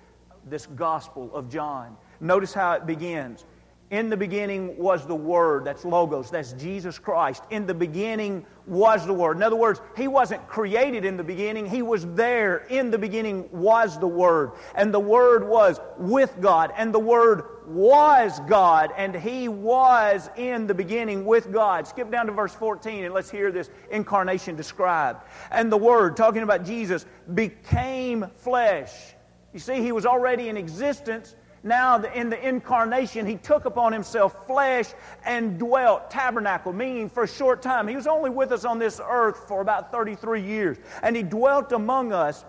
this 0.45 0.67
Gospel 0.67 1.33
of 1.33 1.49
John. 1.49 1.97
Notice 2.19 2.53
how 2.53 2.73
it 2.73 2.85
begins. 2.85 3.45
In 3.91 4.07
the 4.07 4.17
beginning 4.17 4.77
was 4.77 5.07
the 5.07 5.15
Word. 5.15 5.65
That's 5.65 5.83
Logos. 5.83 6.29
That's 6.29 6.53
Jesus 6.53 6.99
Christ. 6.99 7.43
In 7.49 7.65
the 7.65 7.73
beginning 7.73 8.45
was 8.67 9.03
the 9.07 9.13
Word. 9.13 9.37
In 9.37 9.41
other 9.41 9.55
words, 9.55 9.81
He 9.97 10.07
wasn't 10.07 10.47
created 10.47 11.05
in 11.05 11.17
the 11.17 11.23
beginning. 11.23 11.65
He 11.65 11.81
was 11.81 12.05
there. 12.13 12.67
In 12.69 12.91
the 12.91 12.99
beginning 12.99 13.49
was 13.51 13.97
the 13.97 14.07
Word. 14.07 14.51
And 14.75 14.93
the 14.93 14.99
Word 14.99 15.47
was 15.47 15.79
with 15.97 16.39
God. 16.39 16.71
And 16.77 16.93
the 16.93 16.99
Word 16.99 17.45
was 17.65 18.39
God. 18.41 18.91
And 18.95 19.15
He 19.15 19.47
was 19.47 20.29
in 20.35 20.67
the 20.67 20.75
beginning 20.75 21.25
with 21.25 21.51
God. 21.51 21.87
Skip 21.87 22.11
down 22.11 22.27
to 22.27 22.31
verse 22.31 22.53
14 22.53 23.05
and 23.05 23.13
let's 23.13 23.31
hear 23.31 23.51
this 23.51 23.71
incarnation 23.89 24.55
described. 24.55 25.23
And 25.49 25.71
the 25.71 25.77
Word, 25.77 26.15
talking 26.15 26.43
about 26.43 26.63
Jesus, 26.63 27.07
became 27.33 28.27
flesh. 28.37 29.15
You 29.51 29.59
see, 29.59 29.81
He 29.81 29.91
was 29.91 30.05
already 30.05 30.49
in 30.49 30.57
existence 30.57 31.35
now 31.63 32.01
in 32.01 32.29
the 32.29 32.47
incarnation, 32.47 33.25
he 33.25 33.35
took 33.35 33.65
upon 33.65 33.91
himself 33.91 34.47
flesh 34.47 34.87
and 35.25 35.59
dwelt, 35.59 36.09
tabernacle, 36.09 36.71
meaning 36.71 37.09
for 37.09 37.23
a 37.23 37.27
short 37.27 37.61
time. 37.61 37.87
He 37.87 37.95
was 37.95 38.07
only 38.07 38.29
with 38.29 38.51
us 38.51 38.65
on 38.65 38.79
this 38.79 39.01
earth 39.03 39.47
for 39.47 39.61
about 39.61 39.91
33 39.91 40.41
years, 40.41 40.77
and 41.03 41.15
he 41.15 41.23
dwelt 41.23 41.71
among 41.71 42.13
us. 42.13 42.45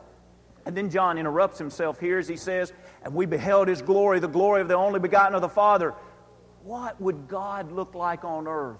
And 0.66 0.76
then 0.76 0.90
John 0.90 1.18
interrupts 1.18 1.58
himself 1.58 1.98
here 1.98 2.18
as 2.18 2.28
he 2.28 2.36
says, 2.36 2.72
And 3.02 3.14
we 3.14 3.26
beheld 3.26 3.66
his 3.66 3.82
glory, 3.82 4.20
the 4.20 4.28
glory 4.28 4.60
of 4.60 4.68
the 4.68 4.74
only 4.74 5.00
begotten 5.00 5.34
of 5.34 5.40
the 5.40 5.48
Father. 5.48 5.94
What 6.62 7.00
would 7.00 7.26
God 7.26 7.72
look 7.72 7.94
like 7.94 8.24
on 8.24 8.46
earth? 8.46 8.78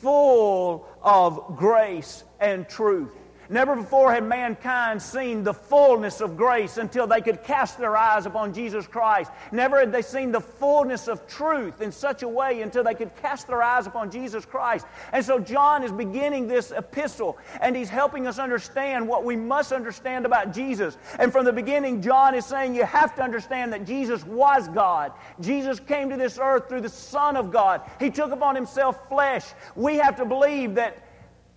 Full 0.00 0.88
of 1.02 1.56
grace 1.56 2.24
and 2.40 2.68
truth. 2.68 3.12
Never 3.50 3.76
before 3.76 4.12
had 4.12 4.24
mankind 4.24 5.00
seen 5.00 5.42
the 5.42 5.54
fullness 5.54 6.20
of 6.20 6.36
grace 6.36 6.76
until 6.76 7.06
they 7.06 7.22
could 7.22 7.42
cast 7.42 7.78
their 7.78 7.96
eyes 7.96 8.26
upon 8.26 8.52
Jesus 8.52 8.86
Christ. 8.86 9.32
Never 9.52 9.78
had 9.78 9.90
they 9.90 10.02
seen 10.02 10.32
the 10.32 10.40
fullness 10.40 11.08
of 11.08 11.26
truth 11.26 11.80
in 11.80 11.90
such 11.90 12.22
a 12.22 12.28
way 12.28 12.60
until 12.60 12.84
they 12.84 12.94
could 12.94 13.14
cast 13.16 13.46
their 13.46 13.62
eyes 13.62 13.86
upon 13.86 14.10
Jesus 14.10 14.44
Christ. 14.44 14.86
And 15.12 15.24
so 15.24 15.38
John 15.38 15.82
is 15.82 15.92
beginning 15.92 16.46
this 16.46 16.72
epistle 16.72 17.38
and 17.62 17.74
he's 17.74 17.88
helping 17.88 18.26
us 18.26 18.38
understand 18.38 19.08
what 19.08 19.24
we 19.24 19.34
must 19.34 19.72
understand 19.72 20.26
about 20.26 20.52
Jesus. 20.52 20.98
And 21.18 21.32
from 21.32 21.46
the 21.46 21.52
beginning, 21.52 22.02
John 22.02 22.34
is 22.34 22.44
saying 22.44 22.74
you 22.74 22.84
have 22.84 23.14
to 23.16 23.22
understand 23.22 23.72
that 23.72 23.86
Jesus 23.86 24.26
was 24.26 24.68
God. 24.68 25.12
Jesus 25.40 25.80
came 25.80 26.10
to 26.10 26.18
this 26.18 26.38
earth 26.38 26.68
through 26.68 26.82
the 26.82 26.88
Son 26.90 27.34
of 27.34 27.50
God. 27.50 27.80
He 27.98 28.10
took 28.10 28.30
upon 28.30 28.54
himself 28.54 29.08
flesh. 29.08 29.46
We 29.74 29.96
have 29.96 30.16
to 30.16 30.26
believe 30.26 30.74
that 30.74 30.98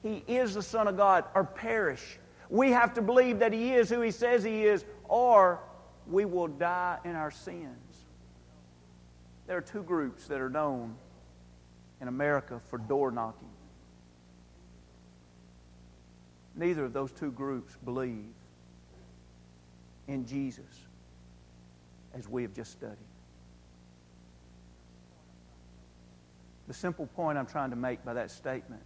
he 0.03 0.23
is 0.27 0.55
the 0.55 0.63
Son 0.63 0.87
of 0.87 0.97
God 0.97 1.25
or 1.35 1.43
perish. 1.43 2.17
We 2.49 2.71
have 2.71 2.93
to 2.95 3.01
believe 3.01 3.39
that 3.39 3.53
He 3.53 3.73
is 3.73 3.89
who 3.89 4.01
He 4.01 4.11
says 4.11 4.43
He 4.43 4.65
is, 4.65 4.83
or 5.05 5.59
we 6.07 6.25
will 6.25 6.47
die 6.47 6.97
in 7.05 7.15
our 7.15 7.31
sins. 7.31 7.77
There 9.47 9.57
are 9.57 9.61
two 9.61 9.83
groups 9.83 10.27
that 10.27 10.41
are 10.41 10.49
known 10.49 10.95
in 12.01 12.07
America 12.07 12.59
for 12.67 12.77
door 12.77 13.11
knocking. 13.11 13.47
Neither 16.55 16.85
of 16.85 16.93
those 16.93 17.11
two 17.11 17.31
groups 17.31 17.77
believe 17.85 18.33
in 20.07 20.25
Jesus 20.25 20.65
as 22.13 22.27
we 22.27 22.41
have 22.41 22.53
just 22.53 22.71
studied. 22.71 22.97
The 26.67 26.73
simple 26.73 27.05
point 27.07 27.37
I'm 27.37 27.45
trying 27.45 27.69
to 27.69 27.75
make 27.75 28.03
by 28.03 28.13
that 28.13 28.31
statement 28.31 28.81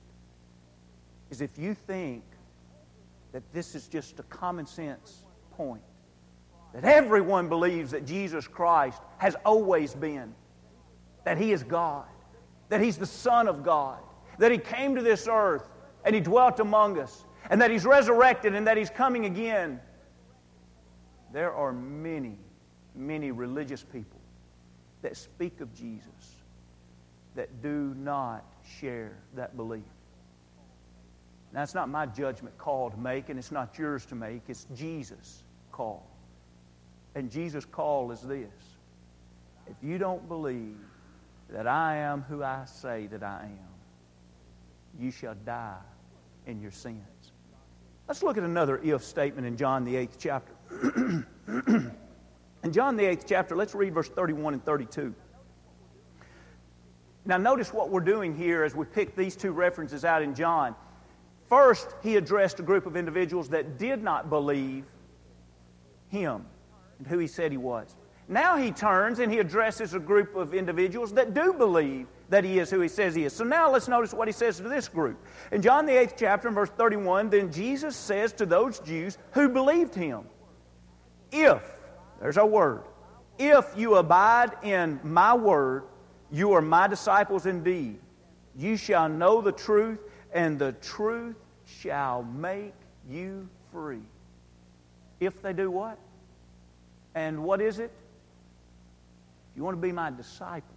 if 1.42 1.58
you 1.58 1.74
think 1.74 2.24
that 3.32 3.44
this 3.54 3.76
is 3.76 3.88
just 3.88 4.20
a 4.20 4.24
common 4.24 4.66
sense 4.66 5.24
point, 5.56 5.82
that 6.74 6.84
everyone 6.84 7.50
believes 7.50 7.92
that 7.92 8.06
Jesus 8.06 8.48
Christ 8.48 9.02
has 9.18 9.36
always 9.46 9.96
been, 9.96 10.34
that 11.24 11.38
He 11.38 11.52
is 11.52 11.64
God, 11.64 12.06
that 12.70 12.82
He's 12.82 12.98
the 12.98 13.06
Son 13.06 13.48
of 13.48 13.64
God, 13.64 14.00
that 14.40 14.52
He 14.52 14.58
came 14.58 14.96
to 14.96 15.02
this 15.02 15.28
earth 15.30 15.70
and 16.04 16.14
He 16.14 16.22
dwelt 16.22 16.60
among 16.60 17.00
us, 17.00 17.26
and 17.50 17.62
that 17.62 17.72
He's 17.72 17.86
resurrected 17.86 18.54
and 18.56 18.68
that 18.68 18.78
He's 18.78 18.90
coming 18.90 19.26
again. 19.26 19.80
There 21.34 21.54
are 21.54 21.74
many, 21.74 22.38
many 22.94 23.32
religious 23.32 23.84
people 23.84 24.20
that 25.02 25.18
speak 25.18 25.62
of 25.62 25.74
Jesus 25.74 26.36
that 27.36 27.62
do 27.62 27.94
not 27.98 28.46
share 28.80 29.18
that 29.36 29.56
belief. 29.58 29.84
Now, 31.56 31.64
it's 31.64 31.74
not 31.74 31.88
my 31.88 32.06
judgment 32.06 32.58
call 32.58 32.90
to 32.90 32.98
make, 32.98 33.30
and 33.30 33.40
it's 33.40 33.52
not 33.52 33.80
yours 33.80 34.06
to 34.08 34.16
make. 34.16 34.42
It's 34.50 34.68
Jesus' 34.76 35.42
call. 35.72 36.06
And 37.16 37.32
Jesus' 37.32 37.64
call 37.64 38.12
is 38.12 38.20
this 38.22 38.52
If 39.66 39.78
you 39.82 39.98
don't 39.98 40.28
believe 40.28 40.76
that 41.50 41.66
I 41.66 41.96
am 41.96 42.24
who 42.24 42.44
I 42.44 42.66
say 42.66 43.08
that 43.08 43.24
I 43.24 43.44
am, 43.44 45.00
you 45.00 45.12
shall 45.12 45.36
die 45.46 45.80
in 46.46 46.60
your 46.60 46.72
sins. 46.72 47.32
Let's 48.10 48.22
look 48.22 48.38
at 48.38 48.44
another 48.44 48.82
if 48.84 49.02
statement 49.06 49.48
in 49.48 49.56
John 49.56 49.86
the 49.86 49.96
8th 49.96 50.18
chapter. 50.20 50.54
in 52.64 52.72
John 52.74 52.98
the 52.98 53.04
8th 53.04 53.24
chapter, 53.26 53.56
let's 53.56 53.74
read 53.74 53.94
verse 53.94 54.10
31 54.10 54.56
and 54.56 54.66
32. 54.66 55.16
Now, 57.24 57.38
notice 57.38 57.74
what 57.74 57.90
we're 57.90 58.02
doing 58.02 58.36
here 58.36 58.66
as 58.66 58.76
we 58.76 58.86
pick 58.86 59.16
these 59.16 59.38
two 59.38 59.54
references 59.54 60.04
out 60.04 60.22
in 60.22 60.36
John. 60.36 60.76
First, 61.56 61.96
he 62.04 62.18
addressed 62.18 62.60
a 62.60 62.64
group 62.64 62.86
of 62.86 62.98
individuals 62.98 63.48
that 63.52 63.78
did 63.78 64.04
not 64.04 64.30
believe 64.30 64.84
him 66.10 66.46
and 66.98 67.08
who 67.08 67.18
he 67.18 67.28
said 67.28 67.50
he 67.50 67.58
was. 67.58 67.96
Now 68.28 68.58
he 68.58 68.74
turns 68.74 69.20
and 69.20 69.32
he 69.32 69.40
addresses 69.40 69.94
a 69.94 70.00
group 70.00 70.36
of 70.36 70.54
individuals 70.54 71.14
that 71.14 71.34
do 71.34 71.54
believe 71.54 72.08
that 72.28 72.44
he 72.44 72.60
is 72.60 72.70
who 72.70 72.82
he 72.82 72.90
says 72.90 73.16
he 73.16 73.24
is. 73.24 73.32
So 73.32 73.46
now 73.46 73.72
let's 73.72 73.88
notice 73.88 74.14
what 74.14 74.28
he 74.28 74.34
says 74.34 74.58
to 74.58 74.64
this 74.64 74.90
group. 74.90 75.18
In 75.54 75.62
John 75.62 75.86
the 75.86 75.94
8th 75.94 76.16
chapter, 76.18 76.52
verse 76.52 76.72
31, 76.72 77.30
then 77.30 77.50
Jesus 77.54 77.96
says 77.96 78.34
to 78.34 78.46
those 78.46 78.80
Jews 78.80 79.18
who 79.32 79.48
believed 79.48 79.96
him, 79.96 80.26
If, 81.32 81.64
there's 82.20 82.38
our 82.38 82.46
word, 82.46 82.84
if 83.40 83.66
you 83.78 83.96
abide 83.96 84.52
in 84.62 85.00
my 85.04 85.34
word, 85.34 85.84
you 86.30 86.52
are 86.52 86.62
my 86.62 86.88
disciples 86.88 87.46
indeed. 87.46 88.02
You 88.58 88.76
shall 88.76 89.08
know 89.08 89.40
the 89.40 89.54
truth, 89.54 90.00
and 90.34 90.60
the 90.60 90.74
truth 90.74 91.38
shall 91.86 92.24
make 92.24 92.74
you 93.10 93.48
free. 93.72 94.02
If 95.20 95.42
they 95.42 95.54
do 95.54 95.70
what? 95.70 95.98
And 97.14 97.44
what 97.44 97.62
is 97.62 97.80
it? 97.80 97.92
You 99.56 99.64
want 99.64 99.78
to 99.78 99.82
be 99.82 99.92
my 99.92 100.12
disciples. 100.12 100.72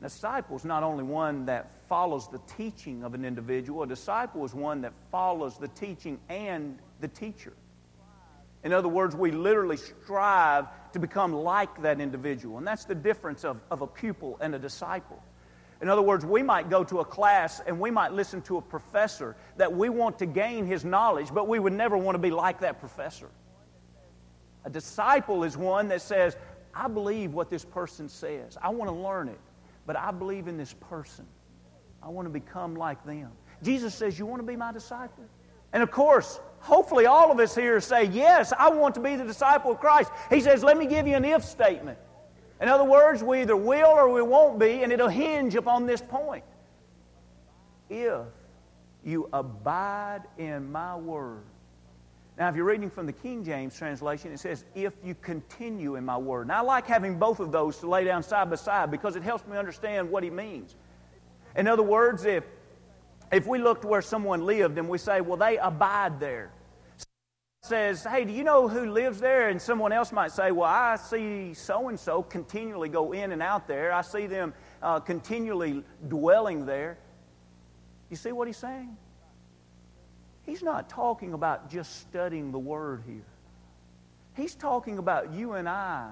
A 0.00 0.04
disciple 0.04 0.56
is 0.56 0.64
not 0.64 0.82
only 0.82 1.04
one 1.04 1.46
that 1.46 1.70
follows 1.88 2.28
the 2.28 2.40
teaching 2.56 3.04
of 3.04 3.14
an 3.14 3.24
individual, 3.24 3.82
a 3.82 3.86
disciple 3.86 4.44
is 4.44 4.54
one 4.54 4.80
that 4.82 4.92
follows 5.10 5.58
the 5.58 5.68
teaching 5.68 6.18
and 6.28 6.78
the 7.00 7.08
teacher. 7.08 7.52
In 8.64 8.72
other 8.72 8.88
words, 8.88 9.14
we 9.14 9.32
literally 9.32 9.76
strive 9.76 10.66
to 10.92 10.98
become 10.98 11.32
like 11.32 11.82
that 11.82 12.00
individual. 12.00 12.58
And 12.58 12.66
that's 12.66 12.84
the 12.84 12.94
difference 12.94 13.44
of, 13.44 13.60
of 13.70 13.82
a 13.82 13.86
pupil 13.86 14.38
and 14.40 14.54
a 14.54 14.58
disciple. 14.58 15.22
In 15.82 15.88
other 15.88 16.00
words, 16.00 16.24
we 16.24 16.44
might 16.44 16.70
go 16.70 16.84
to 16.84 17.00
a 17.00 17.04
class 17.04 17.60
and 17.66 17.80
we 17.80 17.90
might 17.90 18.12
listen 18.12 18.40
to 18.42 18.56
a 18.56 18.62
professor 18.62 19.36
that 19.56 19.70
we 19.70 19.88
want 19.88 20.16
to 20.20 20.26
gain 20.26 20.64
his 20.64 20.84
knowledge, 20.84 21.34
but 21.34 21.48
we 21.48 21.58
would 21.58 21.72
never 21.72 21.98
want 21.98 22.14
to 22.14 22.20
be 22.20 22.30
like 22.30 22.60
that 22.60 22.78
professor. 22.78 23.28
A 24.64 24.70
disciple 24.70 25.42
is 25.42 25.56
one 25.56 25.88
that 25.88 26.00
says, 26.00 26.36
I 26.72 26.86
believe 26.86 27.34
what 27.34 27.50
this 27.50 27.64
person 27.64 28.08
says. 28.08 28.56
I 28.62 28.68
want 28.68 28.90
to 28.90 28.96
learn 28.96 29.28
it, 29.28 29.40
but 29.84 29.96
I 29.96 30.12
believe 30.12 30.46
in 30.46 30.56
this 30.56 30.72
person. 30.72 31.26
I 32.00 32.08
want 32.08 32.26
to 32.26 32.32
become 32.32 32.76
like 32.76 33.04
them. 33.04 33.32
Jesus 33.60 33.92
says, 33.92 34.16
You 34.16 34.24
want 34.26 34.40
to 34.40 34.46
be 34.46 34.56
my 34.56 34.72
disciple? 34.72 35.24
And 35.72 35.82
of 35.82 35.90
course, 35.90 36.38
hopefully 36.60 37.06
all 37.06 37.32
of 37.32 37.40
us 37.40 37.56
here 37.56 37.80
say, 37.80 38.04
Yes, 38.04 38.52
I 38.56 38.70
want 38.70 38.94
to 38.94 39.00
be 39.00 39.16
the 39.16 39.24
disciple 39.24 39.72
of 39.72 39.80
Christ. 39.80 40.12
He 40.30 40.40
says, 40.40 40.62
Let 40.62 40.78
me 40.78 40.86
give 40.86 41.08
you 41.08 41.16
an 41.16 41.24
if 41.24 41.44
statement. 41.44 41.98
In 42.62 42.68
other 42.68 42.84
words, 42.84 43.24
we 43.24 43.40
either 43.40 43.56
will 43.56 43.88
or 43.88 44.08
we 44.08 44.22
won't 44.22 44.56
be, 44.56 44.84
and 44.84 44.92
it'll 44.92 45.08
hinge 45.08 45.56
upon 45.56 45.84
this 45.84 46.00
point. 46.00 46.44
If 47.90 48.22
you 49.04 49.28
abide 49.32 50.22
in 50.38 50.70
my 50.70 50.94
word. 50.96 51.42
Now, 52.38 52.48
if 52.48 52.54
you're 52.54 52.64
reading 52.64 52.88
from 52.88 53.06
the 53.06 53.12
King 53.12 53.44
James 53.44 53.76
translation, 53.76 54.32
it 54.32 54.38
says, 54.38 54.64
if 54.76 54.92
you 55.04 55.16
continue 55.16 55.96
in 55.96 56.04
my 56.04 56.16
word. 56.16 56.46
Now, 56.46 56.58
I 56.58 56.60
like 56.60 56.86
having 56.86 57.18
both 57.18 57.40
of 57.40 57.50
those 57.50 57.78
to 57.78 57.88
lay 57.88 58.04
down 58.04 58.22
side 58.22 58.48
by 58.48 58.56
side 58.56 58.92
because 58.92 59.16
it 59.16 59.24
helps 59.24 59.44
me 59.48 59.56
understand 59.56 60.08
what 60.08 60.22
he 60.22 60.30
means. 60.30 60.76
In 61.56 61.66
other 61.66 61.82
words, 61.82 62.24
if, 62.24 62.44
if 63.32 63.44
we 63.44 63.58
look 63.58 63.82
to 63.82 63.88
where 63.88 64.02
someone 64.02 64.46
lived 64.46 64.78
and 64.78 64.88
we 64.88 64.98
say, 64.98 65.20
well, 65.20 65.36
they 65.36 65.58
abide 65.58 66.20
there, 66.20 66.52
says, 67.64 68.02
Hey, 68.02 68.24
do 68.24 68.32
you 68.32 68.42
know 68.42 68.66
who 68.66 68.90
lives 68.90 69.20
there? 69.20 69.48
And 69.48 69.62
someone 69.62 69.92
else 69.92 70.10
might 70.10 70.32
say, 70.32 70.50
Well, 70.50 70.68
I 70.68 70.96
see 70.96 71.54
so 71.54 71.88
and 71.88 71.98
so 71.98 72.20
continually 72.20 72.88
go 72.88 73.12
in 73.12 73.30
and 73.30 73.40
out 73.40 73.68
there. 73.68 73.92
I 73.92 74.00
see 74.00 74.26
them 74.26 74.52
uh, 74.82 74.98
continually 74.98 75.84
dwelling 76.08 76.66
there. 76.66 76.98
You 78.10 78.16
see 78.16 78.32
what 78.32 78.48
he's 78.48 78.56
saying? 78.56 78.96
He's 80.44 80.64
not 80.64 80.88
talking 80.88 81.34
about 81.34 81.70
just 81.70 82.00
studying 82.00 82.50
the 82.50 82.58
Word 82.58 83.04
here. 83.06 83.22
He's 84.34 84.56
talking 84.56 84.98
about 84.98 85.32
you 85.32 85.52
and 85.52 85.68
I 85.68 86.10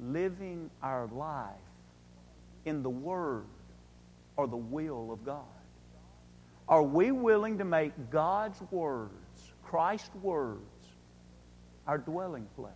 living 0.00 0.70
our 0.80 1.08
life 1.08 1.50
in 2.66 2.84
the 2.84 2.90
Word 2.90 3.46
or 4.36 4.46
the 4.46 4.56
will 4.56 5.10
of 5.10 5.24
God? 5.24 5.42
Are 6.68 6.84
we 6.84 7.10
willing 7.10 7.58
to 7.58 7.64
make 7.64 8.10
God's 8.10 8.62
words, 8.70 9.10
Christ's 9.64 10.14
words, 10.22 10.73
our 11.86 11.98
dwelling 11.98 12.46
place? 12.56 12.72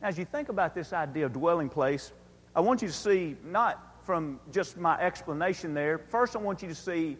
As 0.00 0.18
you 0.18 0.24
think 0.24 0.48
about 0.48 0.74
this 0.74 0.92
idea 0.92 1.26
of 1.26 1.32
dwelling 1.32 1.68
place, 1.68 2.12
I 2.54 2.60
want 2.60 2.82
you 2.82 2.88
to 2.88 2.94
see, 2.94 3.36
not 3.44 3.94
from 4.04 4.40
just 4.50 4.76
my 4.76 4.98
explanation 4.98 5.74
there, 5.74 5.98
first 5.98 6.34
I 6.34 6.40
want 6.40 6.60
you 6.60 6.68
to 6.68 6.74
see 6.74 7.16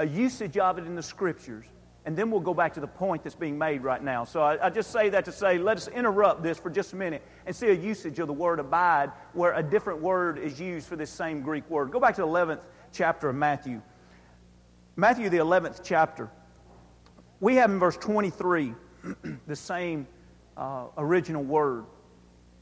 a 0.00 0.06
usage 0.06 0.58
of 0.58 0.78
it 0.78 0.86
in 0.86 0.96
the 0.96 1.02
Scriptures, 1.02 1.66
and 2.04 2.16
then 2.16 2.30
we'll 2.30 2.40
go 2.40 2.52
back 2.52 2.74
to 2.74 2.80
the 2.80 2.86
point 2.86 3.22
that's 3.22 3.36
being 3.36 3.56
made 3.56 3.82
right 3.82 4.02
now. 4.02 4.24
So 4.24 4.42
I, 4.42 4.66
I, 4.66 4.70
just 4.70 4.90
say 4.90 5.08
that 5.10 5.24
to 5.24 5.32
say, 5.32 5.56
let 5.56 5.76
us 5.76 5.88
interrupt 5.88 6.42
this 6.42 6.58
for 6.58 6.68
just 6.68 6.92
a 6.92 6.96
minute 6.96 7.22
and 7.46 7.54
see 7.54 7.68
a 7.68 7.72
usage 7.72 8.18
of 8.18 8.26
the 8.26 8.32
word 8.32 8.58
abide 8.58 9.12
where 9.32 9.54
a 9.54 9.62
different 9.62 10.02
word 10.02 10.38
is 10.38 10.60
used 10.60 10.86
for 10.88 10.96
this 10.96 11.10
same 11.10 11.40
Greek 11.40 11.68
word. 11.70 11.90
Go 11.90 12.00
back 12.00 12.16
to 12.16 12.22
the 12.22 12.26
11th 12.26 12.60
chapter 12.92 13.30
of 13.30 13.36
Matthew. 13.36 13.80
Matthew, 14.96 15.30
the 15.30 15.38
11th 15.38 15.80
chapter. 15.82 16.28
We 17.40 17.56
have 17.56 17.70
in 17.70 17.78
verse 17.78 17.96
23 17.96 18.74
the 19.46 19.56
same 19.56 20.06
uh, 20.56 20.86
original 20.96 21.42
word. 21.42 21.84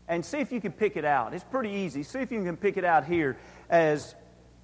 And 0.09 0.25
see 0.25 0.39
if 0.39 0.53
you 0.53 0.61
can 0.61 0.73
pick 0.73 0.97
it 0.97 1.05
out. 1.05 1.33
It's 1.33 1.45
pretty 1.45 1.71
easy. 1.71 2.03
See 2.03 2.19
if 2.19 2.33
you 2.33 2.43
can 2.45 2.57
pick 2.57 2.77
it 2.77 2.85
out 2.85 3.05
here 3.05 3.39
as 3.71 4.15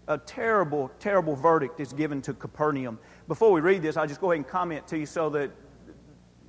a 0.09 0.19
terrible, 0.19 0.91
terrible 0.99 1.37
verdict 1.37 1.81
is 1.81 1.93
given 1.93 2.21
to 2.23 2.35
Capernaum. 2.35 2.99
Before 3.29 3.53
we 3.53 3.61
read 3.61 3.83
this, 3.83 3.97
I'll 3.97 4.07
just 4.07 4.21
go 4.21 4.33
ahead 4.33 4.39
and 4.39 4.49
comment 4.49 4.87
to 4.89 4.99
you 4.99 5.07
so 5.07 5.31
that 5.31 5.51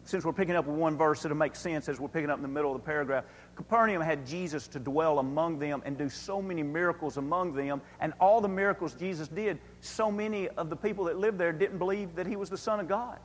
since 0.05 0.25
we're 0.25 0.33
picking 0.33 0.55
up 0.55 0.65
with 0.65 0.75
one 0.75 0.97
verse, 0.97 1.23
it'll 1.23 1.37
make 1.37 1.55
sense 1.55 1.87
as 1.87 1.99
we're 1.99 2.07
picking 2.07 2.31
up 2.31 2.37
in 2.37 2.41
the 2.41 2.47
middle 2.47 2.73
of 2.73 2.81
the 2.81 2.85
paragraph. 2.85 3.25
Capernaum 3.55 4.01
had 4.01 4.25
Jesus 4.25 4.67
to 4.69 4.79
dwell 4.79 5.19
among 5.19 5.59
them 5.59 5.83
and 5.85 5.97
do 5.97 6.09
so 6.09 6.41
many 6.41 6.63
miracles 6.63 7.17
among 7.17 7.53
them, 7.53 7.79
and 7.99 8.13
all 8.19 8.41
the 8.41 8.47
miracles 8.47 8.95
Jesus 8.95 9.27
did, 9.27 9.59
so 9.81 10.09
many 10.11 10.47
of 10.49 10.71
the 10.71 10.75
people 10.75 11.05
that 11.05 11.19
lived 11.19 11.37
there 11.37 11.53
didn't 11.53 11.77
believe 11.77 12.15
that 12.15 12.25
he 12.25 12.35
was 12.35 12.49
the 12.49 12.57
Son 12.57 12.79
of 12.79 12.87
God. 12.87 13.19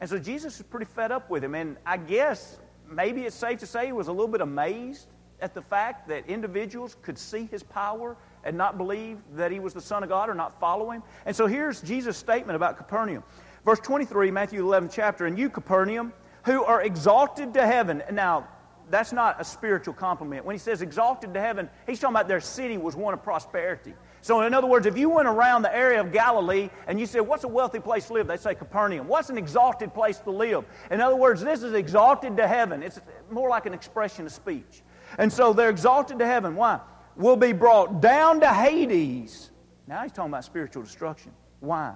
And 0.00 0.08
so 0.08 0.18
Jesus 0.18 0.56
is 0.56 0.62
pretty 0.62 0.86
fed 0.86 1.10
up 1.10 1.28
with 1.28 1.42
him, 1.42 1.54
and 1.54 1.76
I 1.84 1.96
guess 1.96 2.58
maybe 2.88 3.22
it's 3.22 3.36
safe 3.36 3.58
to 3.60 3.66
say 3.66 3.86
he 3.86 3.92
was 3.92 4.08
a 4.08 4.12
little 4.12 4.28
bit 4.28 4.40
amazed 4.40 5.08
at 5.40 5.54
the 5.54 5.62
fact 5.62 6.08
that 6.08 6.28
individuals 6.28 6.96
could 7.02 7.18
see 7.18 7.46
his 7.46 7.62
power 7.62 8.16
and 8.44 8.56
not 8.56 8.76
believe 8.78 9.18
that 9.34 9.50
he 9.52 9.60
was 9.60 9.74
the 9.74 9.80
Son 9.80 10.02
of 10.02 10.08
God 10.08 10.28
or 10.28 10.34
not 10.34 10.58
follow 10.60 10.90
him. 10.90 11.02
And 11.26 11.34
so 11.34 11.46
here's 11.46 11.80
Jesus' 11.80 12.16
statement 12.16 12.56
about 12.56 12.76
Capernaum. 12.76 13.22
Verse 13.64 13.80
23, 13.80 14.30
Matthew 14.30 14.64
11 14.64 14.88
chapter, 14.92 15.26
and 15.26 15.38
you, 15.38 15.50
Capernaum, 15.50 16.12
who 16.44 16.64
are 16.64 16.82
exalted 16.82 17.54
to 17.54 17.66
heaven. 17.66 18.02
Now, 18.12 18.48
that's 18.90 19.12
not 19.12 19.40
a 19.40 19.44
spiritual 19.44 19.94
compliment. 19.94 20.44
When 20.44 20.54
he 20.54 20.58
says 20.58 20.82
exalted 20.82 21.34
to 21.34 21.40
heaven, 21.40 21.68
he's 21.86 22.00
talking 22.00 22.14
about 22.14 22.28
their 22.28 22.40
city 22.40 22.78
was 22.78 22.96
one 22.96 23.14
of 23.14 23.22
prosperity. 23.22 23.94
So, 24.20 24.40
in 24.42 24.52
other 24.52 24.66
words, 24.66 24.86
if 24.86 24.98
you 24.98 25.08
went 25.08 25.28
around 25.28 25.62
the 25.62 25.74
area 25.74 26.00
of 26.00 26.12
Galilee 26.12 26.70
and 26.86 26.98
you 26.98 27.06
said, 27.06 27.20
What's 27.20 27.44
a 27.44 27.48
wealthy 27.48 27.78
place 27.78 28.06
to 28.06 28.14
live? 28.14 28.26
They'd 28.26 28.40
say 28.40 28.54
Capernaum. 28.54 29.06
What's 29.06 29.30
an 29.30 29.38
exalted 29.38 29.94
place 29.94 30.18
to 30.20 30.30
live? 30.30 30.64
In 30.90 31.00
other 31.00 31.16
words, 31.16 31.42
this 31.42 31.62
is 31.62 31.74
exalted 31.74 32.36
to 32.36 32.48
heaven. 32.48 32.82
It's 32.82 33.00
more 33.30 33.48
like 33.48 33.66
an 33.66 33.74
expression 33.74 34.26
of 34.26 34.32
speech. 34.32 34.82
And 35.18 35.32
so 35.32 35.52
they're 35.52 35.70
exalted 35.70 36.18
to 36.18 36.26
heaven. 36.26 36.56
Why? 36.56 36.80
Will 37.16 37.36
be 37.36 37.52
brought 37.52 38.00
down 38.00 38.40
to 38.40 38.52
Hades. 38.52 39.50
Now 39.86 40.02
he's 40.02 40.12
talking 40.12 40.30
about 40.30 40.44
spiritual 40.44 40.82
destruction. 40.82 41.32
Why? 41.60 41.94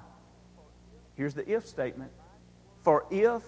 Here's 1.14 1.34
the 1.34 1.48
if 1.50 1.66
statement. 1.66 2.10
For 2.82 3.06
if 3.10 3.42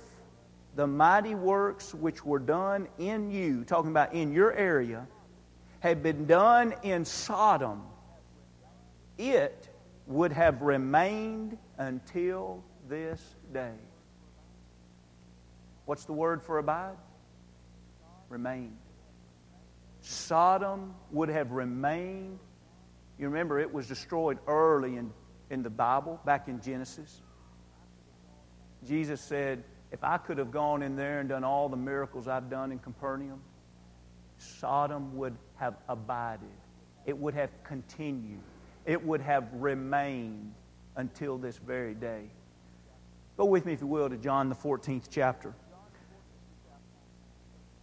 the 0.77 0.87
mighty 0.87 1.35
works 1.35 1.95
which 1.95 2.25
were 2.25 2.39
done 2.39 2.89
in 2.99 3.31
you, 3.31 3.65
talking 3.65 3.91
about 3.91 4.13
in 4.13 4.33
your 4.33 4.53
area, 4.53 5.07
had 5.81 6.03
been 6.03 6.27
done 6.27 6.75
in 6.83 7.05
Sodom, 7.05 7.83
it 9.19 9.69
would 10.07 10.33
have 10.33 10.63
remained 10.63 11.57
until 11.79 12.63
this 12.89 13.23
day. 13.53 13.75
What's 15.85 16.05
the 16.05 16.13
word 16.13 16.43
for 16.43 16.59
abide? 16.59 16.97
Remain. 18.29 18.77
Sodom 20.01 20.95
would 21.13 21.29
have 21.29 21.53
remained. 21.53 22.39
You 23.19 23.29
remember 23.29 23.61
it 23.61 23.73
was 23.73 23.87
destroyed 23.87 24.39
early 24.47 24.97
in, 24.97 25.13
in 25.51 25.63
the 25.63 25.71
Bible, 25.71 26.21
back 26.25 26.49
in 26.49 26.61
Genesis. 26.61 27.23
Jesus 28.87 29.21
said, 29.21 29.63
If 29.95 30.03
I 30.03 30.19
could 30.19 30.39
have 30.39 30.51
gone 30.51 30.83
in 30.83 30.97
there 30.97 31.21
and 31.21 31.29
done 31.29 31.45
all 31.45 31.69
the 31.69 31.77
miracles 31.77 32.27
I've 32.27 32.51
done 32.51 32.73
in 32.73 32.81
Capernaum, 32.81 33.41
Sodom 34.39 35.17
would 35.17 35.37
have 35.55 35.77
abided. 35.89 36.49
It 37.07 37.17
would 37.17 37.33
have 37.35 37.51
continued. 37.63 38.41
It 38.87 39.01
would 39.07 39.21
have 39.21 39.47
remained 39.53 40.53
until 40.97 41.39
this 41.39 41.59
very 41.59 41.95
day. 41.95 42.25
Go 43.37 43.45
with 43.45 43.67
me, 43.67 43.73
if 43.73 43.83
you 43.83 43.87
will, 43.87 44.09
to 44.09 44.17
John 44.17 44.49
the 44.49 44.57
14th 44.57 45.05
chapter. 45.13 45.55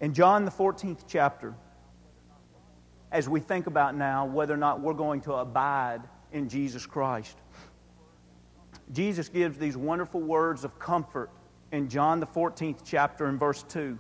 In 0.02 0.14
John 0.14 0.44
the 0.44 0.52
14th 0.52 1.06
chapter, 1.08 1.54
as 3.14 3.30
we 3.30 3.40
think 3.40 3.68
about 3.68 3.96
now 3.96 4.26
whether 4.26 4.54
or 4.54 4.58
not 4.58 4.82
we're 4.82 4.94
going 4.94 5.22
to 5.22 5.36
abide 5.36 6.02
in 6.34 6.50
Jesus 6.50 6.86
Christ. 6.86 7.38
Jesus 8.92 9.30
gives 9.30 9.58
these 9.58 9.78
wonderful 9.78 10.20
words 10.20 10.66
of 10.66 10.78
comfort 10.78 11.30
in 11.72 11.90
John 11.90 12.20
the 12.20 12.28
14th 12.28 12.80
chapter 12.84 13.26
and 13.26 13.40
verse 13.40 13.64
2. 13.64 13.98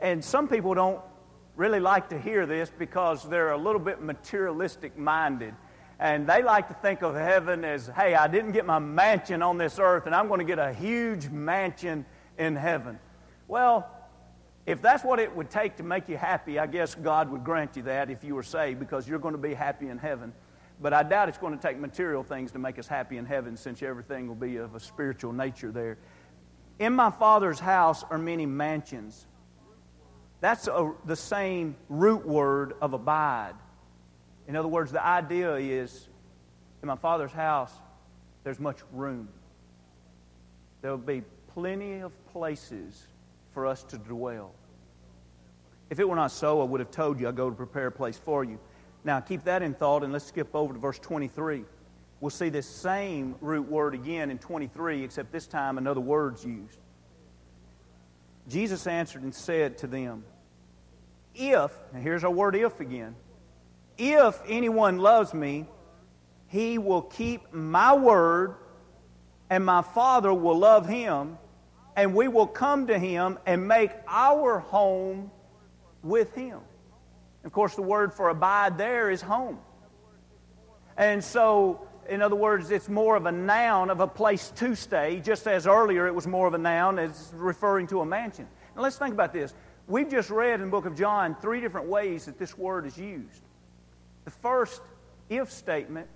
And 0.00 0.24
some 0.24 0.48
people 0.48 0.74
don't 0.74 1.00
really 1.56 1.80
like 1.80 2.08
to 2.10 2.18
hear 2.18 2.46
this 2.46 2.70
because 2.76 3.28
they're 3.28 3.52
a 3.52 3.58
little 3.58 3.80
bit 3.80 4.02
materialistic 4.02 4.98
minded. 4.98 5.54
And 5.98 6.26
they 6.26 6.42
like 6.42 6.68
to 6.68 6.74
think 6.74 7.02
of 7.02 7.14
heaven 7.14 7.64
as, 7.64 7.86
hey, 7.94 8.14
I 8.14 8.26
didn't 8.26 8.52
get 8.52 8.66
my 8.66 8.78
mansion 8.78 9.42
on 9.42 9.58
this 9.58 9.78
earth, 9.78 10.06
and 10.06 10.14
I'm 10.14 10.26
going 10.26 10.40
to 10.40 10.44
get 10.44 10.58
a 10.58 10.72
huge 10.72 11.28
mansion 11.28 12.04
in 12.36 12.56
heaven. 12.56 12.98
Well, 13.46 13.88
if 14.66 14.82
that's 14.82 15.04
what 15.04 15.20
it 15.20 15.34
would 15.34 15.50
take 15.50 15.76
to 15.76 15.82
make 15.82 16.08
you 16.08 16.16
happy, 16.16 16.58
I 16.58 16.66
guess 16.66 16.94
God 16.94 17.30
would 17.30 17.44
grant 17.44 17.76
you 17.76 17.82
that 17.84 18.10
if 18.10 18.24
you 18.24 18.34
were 18.34 18.42
saved 18.42 18.80
because 18.80 19.06
you're 19.06 19.18
going 19.18 19.34
to 19.34 19.38
be 19.40 19.54
happy 19.54 19.88
in 19.88 19.98
heaven. 19.98 20.32
But 20.80 20.92
I 20.92 21.02
doubt 21.02 21.28
it's 21.28 21.38
going 21.38 21.56
to 21.56 21.62
take 21.62 21.78
material 21.78 22.24
things 22.24 22.50
to 22.52 22.58
make 22.58 22.78
us 22.78 22.88
happy 22.88 23.16
in 23.18 23.26
heaven 23.26 23.56
since 23.56 23.82
everything 23.82 24.26
will 24.26 24.34
be 24.34 24.56
of 24.56 24.74
a 24.74 24.80
spiritual 24.80 25.32
nature 25.32 25.70
there. 25.70 25.98
In 26.78 26.92
my 26.92 27.10
Father's 27.10 27.60
house 27.60 28.04
are 28.10 28.18
many 28.18 28.46
mansions. 28.46 29.26
That's 30.40 30.66
a, 30.66 30.92
the 31.04 31.16
same 31.16 31.76
root 31.88 32.26
word 32.26 32.74
of 32.80 32.92
abide. 32.92 33.54
In 34.48 34.56
other 34.56 34.68
words, 34.68 34.92
the 34.92 35.04
idea 35.04 35.54
is 35.56 36.08
in 36.82 36.88
my 36.88 36.96
Father's 36.96 37.32
house, 37.32 37.72
there's 38.42 38.60
much 38.60 38.78
room. 38.92 39.28
There 40.82 40.90
will 40.90 40.98
be 40.98 41.22
plenty 41.54 42.00
of 42.00 42.12
places 42.32 43.06
for 43.54 43.66
us 43.66 43.84
to 43.84 43.96
dwell. 43.96 44.52
If 45.88 45.98
it 45.98 46.08
were 46.08 46.16
not 46.16 46.32
so, 46.32 46.60
I 46.60 46.64
would 46.64 46.80
have 46.80 46.90
told 46.90 47.20
you 47.20 47.28
I 47.28 47.32
go 47.32 47.48
to 47.48 47.56
prepare 47.56 47.86
a 47.86 47.92
place 47.92 48.18
for 48.18 48.44
you. 48.44 48.58
Now, 49.04 49.20
keep 49.20 49.44
that 49.44 49.62
in 49.62 49.74
thought, 49.74 50.02
and 50.02 50.12
let's 50.12 50.26
skip 50.26 50.54
over 50.54 50.74
to 50.74 50.78
verse 50.78 50.98
23. 50.98 51.64
We'll 52.24 52.30
see 52.30 52.48
this 52.48 52.66
same 52.66 53.34
root 53.42 53.68
word 53.68 53.92
again 53.92 54.30
in 54.30 54.38
23, 54.38 55.04
except 55.04 55.30
this 55.30 55.46
time 55.46 55.76
another 55.76 56.00
word's 56.00 56.42
used. 56.42 56.78
Jesus 58.48 58.86
answered 58.86 59.24
and 59.24 59.34
said 59.34 59.76
to 59.76 59.86
them, 59.86 60.24
If, 61.34 61.70
and 61.92 62.02
here's 62.02 62.24
our 62.24 62.30
word 62.30 62.56
if 62.56 62.80
again, 62.80 63.14
if 63.98 64.40
anyone 64.48 65.00
loves 65.00 65.34
me, 65.34 65.66
he 66.48 66.78
will 66.78 67.02
keep 67.02 67.52
my 67.52 67.94
word, 67.94 68.54
and 69.50 69.62
my 69.62 69.82
Father 69.82 70.32
will 70.32 70.56
love 70.56 70.88
him, 70.88 71.36
and 71.94 72.14
we 72.14 72.28
will 72.28 72.46
come 72.46 72.86
to 72.86 72.98
him 72.98 73.38
and 73.44 73.68
make 73.68 73.90
our 74.08 74.60
home 74.60 75.30
with 76.02 76.34
him. 76.34 76.60
Of 77.44 77.52
course, 77.52 77.74
the 77.74 77.82
word 77.82 78.14
for 78.14 78.30
abide 78.30 78.78
there 78.78 79.10
is 79.10 79.20
home. 79.20 79.58
And 80.96 81.22
so, 81.22 81.86
in 82.08 82.22
other 82.22 82.36
words, 82.36 82.70
it's 82.70 82.88
more 82.88 83.16
of 83.16 83.26
a 83.26 83.32
noun 83.32 83.90
of 83.90 84.00
a 84.00 84.06
place 84.06 84.50
to 84.56 84.74
stay, 84.74 85.20
just 85.20 85.46
as 85.46 85.66
earlier 85.66 86.06
it 86.06 86.14
was 86.14 86.26
more 86.26 86.46
of 86.46 86.54
a 86.54 86.58
noun 86.58 86.98
as 86.98 87.32
referring 87.34 87.86
to 87.88 88.00
a 88.00 88.06
mansion. 88.06 88.46
Now, 88.76 88.82
let's 88.82 88.98
think 88.98 89.14
about 89.14 89.32
this. 89.32 89.54
We've 89.86 90.10
just 90.10 90.30
read 90.30 90.60
in 90.60 90.66
the 90.66 90.70
book 90.70 90.86
of 90.86 90.96
John 90.96 91.36
three 91.40 91.60
different 91.60 91.88
ways 91.88 92.24
that 92.24 92.38
this 92.38 92.56
word 92.56 92.86
is 92.86 92.96
used. 92.96 93.42
The 94.24 94.30
first 94.30 94.80
if 95.28 95.50
statement 95.50 96.08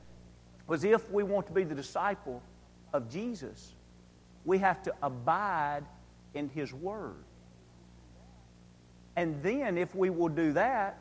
was 0.66 0.84
if 0.84 1.10
we 1.10 1.22
want 1.22 1.46
to 1.46 1.52
be 1.52 1.64
the 1.64 1.74
disciple 1.74 2.42
of 2.92 3.10
Jesus, 3.10 3.74
we 4.44 4.58
have 4.58 4.82
to 4.82 4.94
abide 5.02 5.84
in 6.34 6.48
His 6.48 6.72
Word. 6.72 7.24
And 9.16 9.42
then, 9.42 9.76
if 9.76 9.94
we 9.94 10.10
will 10.10 10.28
do 10.28 10.52
that, 10.52 10.98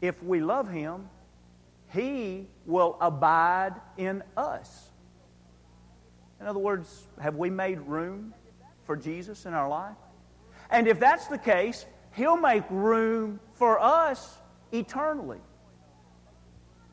if 0.00 0.22
we 0.22 0.40
love 0.40 0.68
Him, 0.70 1.08
He 1.94 2.48
will 2.66 2.96
abide 3.00 3.74
in 3.96 4.22
us. 4.36 4.90
In 6.40 6.46
other 6.46 6.58
words, 6.58 7.04
have 7.20 7.36
we 7.36 7.50
made 7.50 7.78
room 7.80 8.34
for 8.82 8.96
Jesus 8.96 9.46
in 9.46 9.54
our 9.54 9.68
life? 9.68 9.96
And 10.70 10.88
if 10.88 10.98
that's 10.98 11.28
the 11.28 11.38
case, 11.38 11.86
He'll 12.14 12.36
make 12.36 12.64
room 12.68 13.38
for 13.54 13.80
us 13.80 14.38
eternally. 14.72 15.38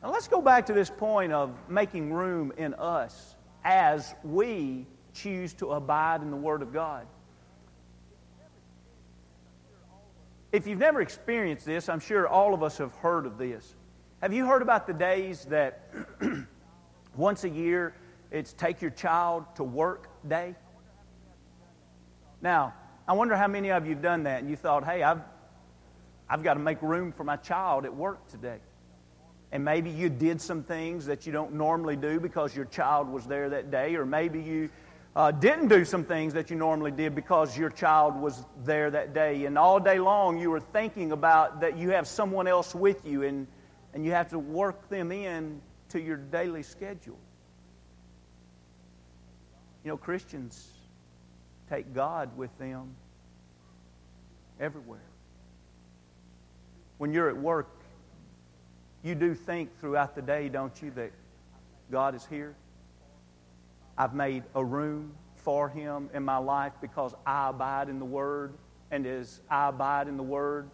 Now 0.02 0.12
let's 0.12 0.28
go 0.28 0.40
back 0.40 0.66
to 0.66 0.72
this 0.72 0.90
point 0.90 1.32
of 1.32 1.56
making 1.68 2.12
room 2.12 2.52
in 2.56 2.74
us 2.74 3.34
as 3.64 4.14
we 4.22 4.86
choose 5.14 5.52
to 5.54 5.72
abide 5.72 6.22
in 6.22 6.30
the 6.30 6.36
Word 6.36 6.62
of 6.62 6.72
God. 6.72 7.06
If 10.52 10.66
you've 10.66 10.78
never 10.78 11.00
experienced 11.00 11.66
this, 11.66 11.88
I'm 11.88 12.00
sure 12.00 12.28
all 12.28 12.54
of 12.54 12.62
us 12.62 12.78
have 12.78 12.94
heard 12.96 13.26
of 13.26 13.38
this. 13.38 13.74
Have 14.22 14.32
you 14.32 14.46
heard 14.46 14.62
about 14.62 14.86
the 14.86 14.92
days 14.92 15.46
that 15.46 15.80
once 17.16 17.42
a 17.42 17.48
year 17.48 17.92
it's 18.30 18.52
take 18.52 18.80
your 18.80 18.92
child 18.92 19.44
to 19.56 19.64
work 19.64 20.06
day? 20.28 20.54
Now, 22.40 22.72
I 23.08 23.14
wonder 23.14 23.34
how 23.34 23.48
many 23.48 23.72
of 23.72 23.84
you 23.84 23.94
have 23.94 24.02
done 24.02 24.22
that 24.22 24.38
and 24.38 24.48
you 24.48 24.54
thought, 24.54 24.84
hey, 24.84 25.02
I've, 25.02 25.22
I've 26.30 26.44
got 26.44 26.54
to 26.54 26.60
make 26.60 26.80
room 26.82 27.10
for 27.10 27.24
my 27.24 27.34
child 27.34 27.84
at 27.84 27.92
work 27.92 28.28
today. 28.28 28.58
And 29.50 29.64
maybe 29.64 29.90
you 29.90 30.08
did 30.08 30.40
some 30.40 30.62
things 30.62 31.04
that 31.06 31.26
you 31.26 31.32
don't 31.32 31.54
normally 31.54 31.96
do 31.96 32.20
because 32.20 32.54
your 32.54 32.66
child 32.66 33.08
was 33.08 33.26
there 33.26 33.48
that 33.48 33.72
day, 33.72 33.96
or 33.96 34.06
maybe 34.06 34.40
you 34.40 34.70
uh, 35.16 35.32
didn't 35.32 35.66
do 35.66 35.84
some 35.84 36.04
things 36.04 36.32
that 36.34 36.48
you 36.48 36.54
normally 36.54 36.92
did 36.92 37.16
because 37.16 37.58
your 37.58 37.70
child 37.70 38.14
was 38.14 38.46
there 38.64 38.88
that 38.88 39.14
day. 39.14 39.46
And 39.46 39.58
all 39.58 39.80
day 39.80 39.98
long 39.98 40.38
you 40.38 40.48
were 40.48 40.60
thinking 40.60 41.10
about 41.10 41.60
that 41.62 41.76
you 41.76 41.90
have 41.90 42.06
someone 42.06 42.46
else 42.46 42.72
with 42.72 43.04
you 43.04 43.24
and, 43.24 43.48
and 43.94 44.04
you 44.04 44.12
have 44.12 44.30
to 44.30 44.38
work 44.38 44.88
them 44.88 45.12
in 45.12 45.60
to 45.90 46.00
your 46.00 46.16
daily 46.16 46.62
schedule. 46.62 47.18
You 49.84 49.90
know, 49.90 49.96
Christians 49.96 50.70
take 51.68 51.92
God 51.94 52.36
with 52.36 52.56
them 52.58 52.94
everywhere. 54.60 55.00
When 56.98 57.12
you're 57.12 57.28
at 57.28 57.36
work, 57.36 57.68
you 59.02 59.14
do 59.14 59.34
think 59.34 59.76
throughout 59.80 60.14
the 60.14 60.22
day, 60.22 60.48
don't 60.48 60.80
you, 60.80 60.92
that 60.92 61.10
God 61.90 62.14
is 62.14 62.24
here? 62.26 62.54
I've 63.98 64.14
made 64.14 64.44
a 64.54 64.64
room 64.64 65.12
for 65.34 65.68
Him 65.68 66.08
in 66.14 66.22
my 66.22 66.36
life 66.36 66.72
because 66.80 67.14
I 67.26 67.48
abide 67.48 67.88
in 67.88 67.98
the 67.98 68.04
Word. 68.04 68.54
And 68.90 69.06
as 69.06 69.40
I 69.50 69.68
abide 69.68 70.06
in 70.06 70.16
the 70.16 70.22
Word, 70.22 70.70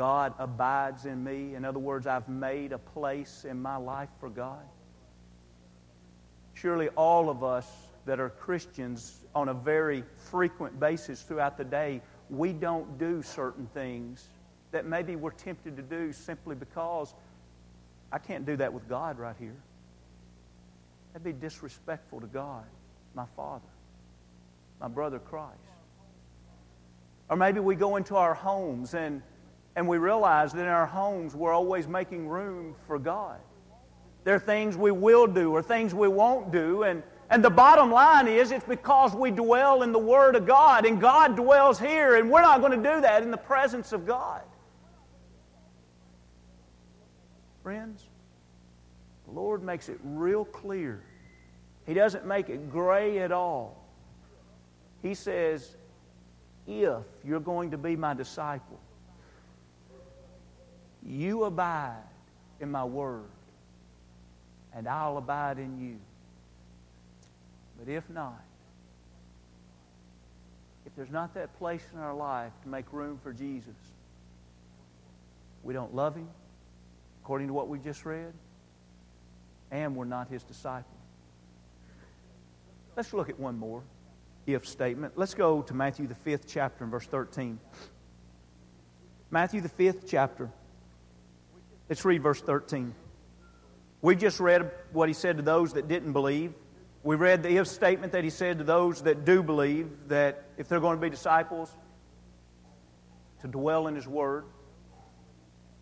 God 0.00 0.32
abides 0.38 1.04
in 1.04 1.22
me. 1.22 1.54
In 1.54 1.62
other 1.62 1.78
words, 1.78 2.06
I've 2.06 2.26
made 2.26 2.72
a 2.72 2.78
place 2.78 3.44
in 3.44 3.60
my 3.60 3.76
life 3.76 4.08
for 4.18 4.30
God. 4.30 4.64
Surely 6.54 6.88
all 6.96 7.28
of 7.28 7.44
us 7.44 7.70
that 8.06 8.18
are 8.18 8.30
Christians 8.30 9.26
on 9.34 9.50
a 9.50 9.52
very 9.52 10.02
frequent 10.30 10.80
basis 10.80 11.20
throughout 11.20 11.58
the 11.58 11.64
day, 11.64 12.00
we 12.30 12.54
don't 12.54 12.98
do 12.98 13.20
certain 13.20 13.68
things 13.74 14.24
that 14.72 14.86
maybe 14.86 15.16
we're 15.16 15.32
tempted 15.32 15.76
to 15.76 15.82
do 15.82 16.14
simply 16.14 16.54
because 16.54 17.12
I 18.10 18.20
can't 18.20 18.46
do 18.46 18.56
that 18.56 18.72
with 18.72 18.88
God 18.88 19.18
right 19.18 19.36
here. 19.38 19.56
That'd 21.12 21.24
be 21.24 21.32
disrespectful 21.32 22.22
to 22.22 22.26
God, 22.26 22.64
my 23.14 23.26
Father, 23.36 23.68
my 24.80 24.88
brother 24.88 25.18
Christ. 25.18 25.58
Or 27.28 27.36
maybe 27.36 27.60
we 27.60 27.74
go 27.74 27.96
into 27.96 28.16
our 28.16 28.32
homes 28.32 28.94
and, 28.94 29.20
and 29.76 29.86
we 29.86 29.98
realize 29.98 30.52
that 30.52 30.62
in 30.62 30.68
our 30.68 30.86
homes 30.86 31.34
we're 31.34 31.52
always 31.52 31.86
making 31.86 32.28
room 32.28 32.74
for 32.86 32.98
God. 32.98 33.38
There 34.24 34.34
are 34.34 34.40
things 34.40 34.76
we 34.76 34.90
will 34.90 35.26
do 35.26 35.52
or 35.52 35.62
things 35.62 35.94
we 35.94 36.08
won't 36.08 36.52
do. 36.52 36.82
And, 36.82 37.02
and 37.30 37.42
the 37.42 37.50
bottom 37.50 37.90
line 37.90 38.28
is 38.28 38.50
it's 38.50 38.64
because 38.64 39.14
we 39.14 39.30
dwell 39.30 39.82
in 39.82 39.92
the 39.92 39.98
Word 39.98 40.36
of 40.36 40.46
God 40.46 40.84
and 40.84 41.00
God 41.00 41.36
dwells 41.36 41.78
here, 41.78 42.16
and 42.16 42.30
we're 42.30 42.42
not 42.42 42.60
going 42.60 42.72
to 42.72 42.94
do 42.94 43.00
that 43.00 43.22
in 43.22 43.30
the 43.30 43.36
presence 43.36 43.92
of 43.92 44.06
God. 44.06 44.42
Friends, 47.62 48.04
the 49.26 49.32
Lord 49.32 49.62
makes 49.62 49.88
it 49.88 49.98
real 50.02 50.44
clear. 50.44 51.02
He 51.86 51.94
doesn't 51.94 52.26
make 52.26 52.48
it 52.48 52.70
gray 52.70 53.20
at 53.20 53.32
all. 53.32 53.88
He 55.02 55.14
says, 55.14 55.76
if 56.66 57.04
you're 57.24 57.40
going 57.40 57.70
to 57.70 57.78
be 57.78 57.96
my 57.96 58.12
disciple, 58.12 58.78
you 61.04 61.44
abide 61.44 62.02
in 62.60 62.70
my 62.70 62.84
word, 62.84 63.30
and 64.74 64.86
I'll 64.86 65.16
abide 65.16 65.58
in 65.58 65.80
you. 65.80 65.96
But 67.78 67.88
if 67.90 68.08
not, 68.10 68.42
if 70.86 70.94
there's 70.96 71.10
not 71.10 71.34
that 71.34 71.56
place 71.58 71.84
in 71.94 72.00
our 72.00 72.14
life 72.14 72.52
to 72.62 72.68
make 72.68 72.92
room 72.92 73.18
for 73.22 73.32
Jesus, 73.32 73.76
we 75.62 75.72
don't 75.72 75.94
love 75.94 76.14
him, 76.14 76.28
according 77.22 77.48
to 77.48 77.54
what 77.54 77.68
we 77.68 77.78
just 77.78 78.04
read, 78.04 78.32
and 79.70 79.94
we're 79.94 80.04
not 80.04 80.28
his 80.28 80.42
disciple. 80.42 80.96
Let's 82.96 83.12
look 83.12 83.28
at 83.28 83.38
one 83.38 83.58
more 83.58 83.82
if 84.46 84.66
statement. 84.66 85.14
Let's 85.16 85.34
go 85.34 85.62
to 85.62 85.74
Matthew, 85.74 86.06
the 86.06 86.14
fifth 86.14 86.46
chapter, 86.46 86.84
and 86.84 86.90
verse 86.90 87.06
13. 87.06 87.58
Matthew, 89.30 89.60
the 89.60 89.68
fifth 89.68 90.06
chapter. 90.08 90.50
Let's 91.90 92.04
read 92.04 92.22
verse 92.22 92.40
13. 92.40 92.94
We 94.00 94.14
just 94.14 94.38
read 94.38 94.70
what 94.92 95.08
he 95.08 95.12
said 95.12 95.36
to 95.38 95.42
those 95.42 95.72
that 95.72 95.88
didn't 95.88 96.12
believe. 96.12 96.54
We 97.02 97.16
read 97.16 97.42
the 97.42 97.56
if 97.56 97.66
statement 97.66 98.12
that 98.12 98.22
he 98.22 98.30
said 98.30 98.58
to 98.58 98.64
those 98.64 99.02
that 99.02 99.24
do 99.24 99.42
believe 99.42 99.90
that 100.06 100.44
if 100.56 100.68
they're 100.68 100.80
going 100.80 100.96
to 100.96 101.02
be 101.02 101.10
disciples, 101.10 101.76
to 103.40 103.48
dwell 103.48 103.88
in 103.88 103.96
his 103.96 104.06
word. 104.06 104.44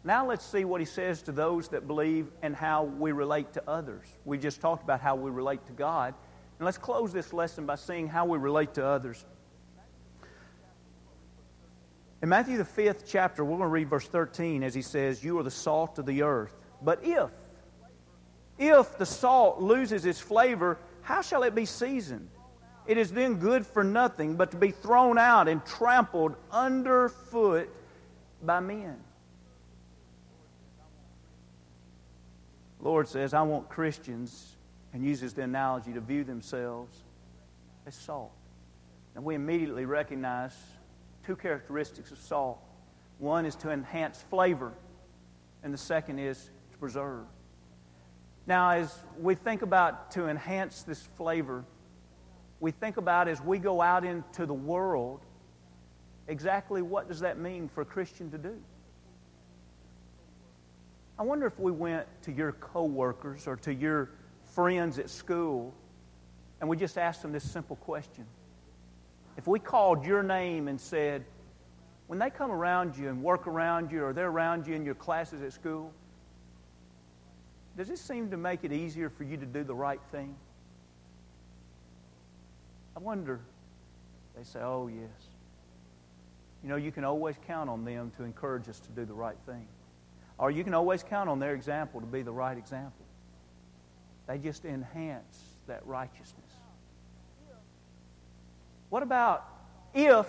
Now 0.04 0.26
let's 0.26 0.46
see 0.46 0.64
what 0.64 0.80
he 0.80 0.86
says 0.86 1.22
to 1.22 1.32
those 1.32 1.68
that 1.68 1.86
believe 1.86 2.28
and 2.40 2.56
how 2.56 2.84
we 2.84 3.12
relate 3.12 3.52
to 3.54 3.68
others. 3.68 4.06
We 4.24 4.38
just 4.38 4.60
talked 4.60 4.84
about 4.84 5.00
how 5.00 5.16
we 5.16 5.30
relate 5.30 5.66
to 5.66 5.72
God. 5.72 6.14
And 6.58 6.64
let's 6.64 6.78
close 6.78 7.12
this 7.12 7.32
lesson 7.32 7.66
by 7.66 7.74
seeing 7.74 8.08
how 8.08 8.24
we 8.24 8.38
relate 8.38 8.74
to 8.74 8.86
others. 8.86 9.26
In 12.20 12.28
Matthew, 12.28 12.56
the 12.56 12.64
fifth 12.64 13.04
chapter, 13.06 13.44
we're 13.44 13.58
going 13.58 13.60
to 13.60 13.66
read 13.68 13.88
verse 13.88 14.06
13 14.06 14.64
as 14.64 14.74
he 14.74 14.82
says, 14.82 15.22
You 15.22 15.38
are 15.38 15.42
the 15.42 15.50
salt 15.50 15.98
of 15.98 16.06
the 16.06 16.22
earth. 16.22 16.54
But 16.82 17.00
if, 17.04 17.30
if 18.58 18.98
the 18.98 19.06
salt 19.06 19.60
loses 19.60 20.04
its 20.04 20.18
flavor, 20.18 20.78
how 21.02 21.22
shall 21.22 21.44
it 21.44 21.54
be 21.54 21.64
seasoned? 21.64 22.28
It 22.86 22.98
is 22.98 23.12
then 23.12 23.36
good 23.36 23.66
for 23.66 23.84
nothing 23.84 24.34
but 24.34 24.50
to 24.50 24.56
be 24.56 24.70
thrown 24.70 25.18
out 25.18 25.46
and 25.46 25.64
trampled 25.64 26.34
underfoot 26.50 27.68
by 28.42 28.60
men. 28.60 28.96
Lord 32.80 33.08
says, 33.08 33.34
I 33.34 33.42
want 33.42 33.68
Christians, 33.68 34.56
and 34.92 35.04
uses 35.04 35.34
the 35.34 35.42
analogy 35.42 35.92
to 35.92 36.00
view 36.00 36.24
themselves 36.24 36.96
as 37.86 37.94
salt. 37.94 38.32
And 39.14 39.24
we 39.24 39.34
immediately 39.34 39.84
recognize 39.84 40.54
two 41.28 41.36
characteristics 41.36 42.10
of 42.10 42.16
salt 42.16 42.58
one 43.18 43.44
is 43.44 43.54
to 43.54 43.70
enhance 43.70 44.24
flavor, 44.30 44.72
and 45.62 45.74
the 45.74 45.78
second 45.78 46.18
is 46.18 46.50
to 46.72 46.78
preserve. 46.78 47.26
Now, 48.46 48.70
as 48.70 48.96
we 49.20 49.34
think 49.34 49.60
about 49.60 50.10
to 50.12 50.28
enhance 50.28 50.84
this 50.84 51.02
flavor, 51.18 51.66
we 52.60 52.70
think 52.70 52.96
about 52.96 53.28
as 53.28 53.42
we 53.42 53.58
go 53.58 53.82
out 53.82 54.06
into 54.06 54.46
the 54.46 54.54
world, 54.54 55.20
exactly 56.28 56.80
what 56.80 57.08
does 57.08 57.20
that 57.20 57.38
mean 57.38 57.68
for 57.68 57.82
a 57.82 57.84
Christian 57.84 58.30
to 58.30 58.38
do? 58.38 58.56
I 61.18 61.24
wonder 61.24 61.46
if 61.46 61.58
we 61.58 61.72
went 61.72 62.06
to 62.22 62.32
your 62.32 62.52
coworkers 62.52 63.46
or 63.46 63.56
to 63.56 63.74
your 63.74 64.08
friends 64.54 64.98
at 64.98 65.10
school 65.10 65.74
and 66.62 66.70
we 66.70 66.78
just 66.78 66.96
asked 66.96 67.20
them 67.20 67.32
this 67.32 67.44
simple 67.44 67.76
question. 67.76 68.24
If 69.38 69.46
we 69.46 69.60
called 69.60 70.04
your 70.04 70.24
name 70.24 70.66
and 70.66 70.80
said, 70.80 71.24
when 72.08 72.18
they 72.18 72.28
come 72.28 72.50
around 72.50 72.96
you 72.96 73.08
and 73.08 73.22
work 73.22 73.46
around 73.46 73.92
you 73.92 74.04
or 74.04 74.12
they're 74.12 74.28
around 74.28 74.66
you 74.66 74.74
in 74.74 74.84
your 74.84 74.96
classes 74.96 75.42
at 75.42 75.52
school, 75.52 75.92
does 77.76 77.88
it 77.88 77.98
seem 77.98 78.32
to 78.32 78.36
make 78.36 78.64
it 78.64 78.72
easier 78.72 79.08
for 79.08 79.22
you 79.22 79.36
to 79.36 79.46
do 79.46 79.62
the 79.62 79.74
right 79.74 80.00
thing? 80.10 80.34
I 82.96 82.98
wonder. 82.98 83.40
They 84.36 84.42
say, 84.42 84.58
oh, 84.58 84.88
yes. 84.88 85.08
You 86.64 86.68
know, 86.68 86.76
you 86.76 86.90
can 86.90 87.04
always 87.04 87.36
count 87.46 87.70
on 87.70 87.84
them 87.84 88.10
to 88.16 88.24
encourage 88.24 88.68
us 88.68 88.80
to 88.80 88.90
do 88.90 89.04
the 89.04 89.14
right 89.14 89.38
thing. 89.46 89.68
Or 90.36 90.50
you 90.50 90.64
can 90.64 90.74
always 90.74 91.04
count 91.04 91.28
on 91.28 91.38
their 91.38 91.54
example 91.54 92.00
to 92.00 92.06
be 92.06 92.22
the 92.22 92.32
right 92.32 92.58
example. 92.58 93.06
They 94.26 94.38
just 94.38 94.64
enhance 94.64 95.44
that 95.68 95.86
righteousness. 95.86 96.47
What 98.90 99.02
about 99.02 99.46
if 99.94 100.26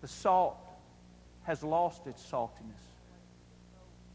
the 0.00 0.08
salt 0.08 0.56
has 1.44 1.62
lost 1.62 2.06
its 2.06 2.22
saltiness? 2.22 2.80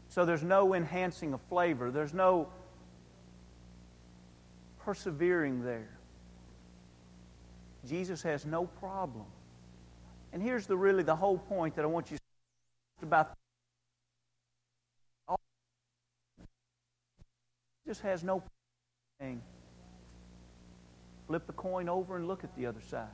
So 0.08 0.24
there's 0.24 0.42
no 0.42 0.74
enhancing 0.74 1.32
of 1.32 1.40
flavor, 1.42 1.90
there's 1.90 2.14
no 2.14 2.48
persevering 4.78 5.64
there. 5.64 5.90
Jesus 7.86 8.22
has 8.22 8.44
no 8.44 8.66
problem 8.66 9.26
And 10.32 10.42
here's 10.42 10.66
the 10.66 10.76
really 10.76 11.02
the 11.02 11.16
whole 11.16 11.38
point 11.38 11.76
that 11.76 11.82
I 11.82 11.88
want 11.88 12.10
you 12.10 12.16
to 12.16 13.06
about 13.06 13.32
just 17.86 18.02
has 18.02 18.24
no 18.24 18.42
thing. 19.20 19.40
Flip 21.26 21.46
the 21.46 21.52
coin 21.52 21.88
over 21.88 22.16
and 22.16 22.28
look 22.28 22.44
at 22.44 22.54
the 22.56 22.66
other 22.66 22.80
side. 22.80 23.06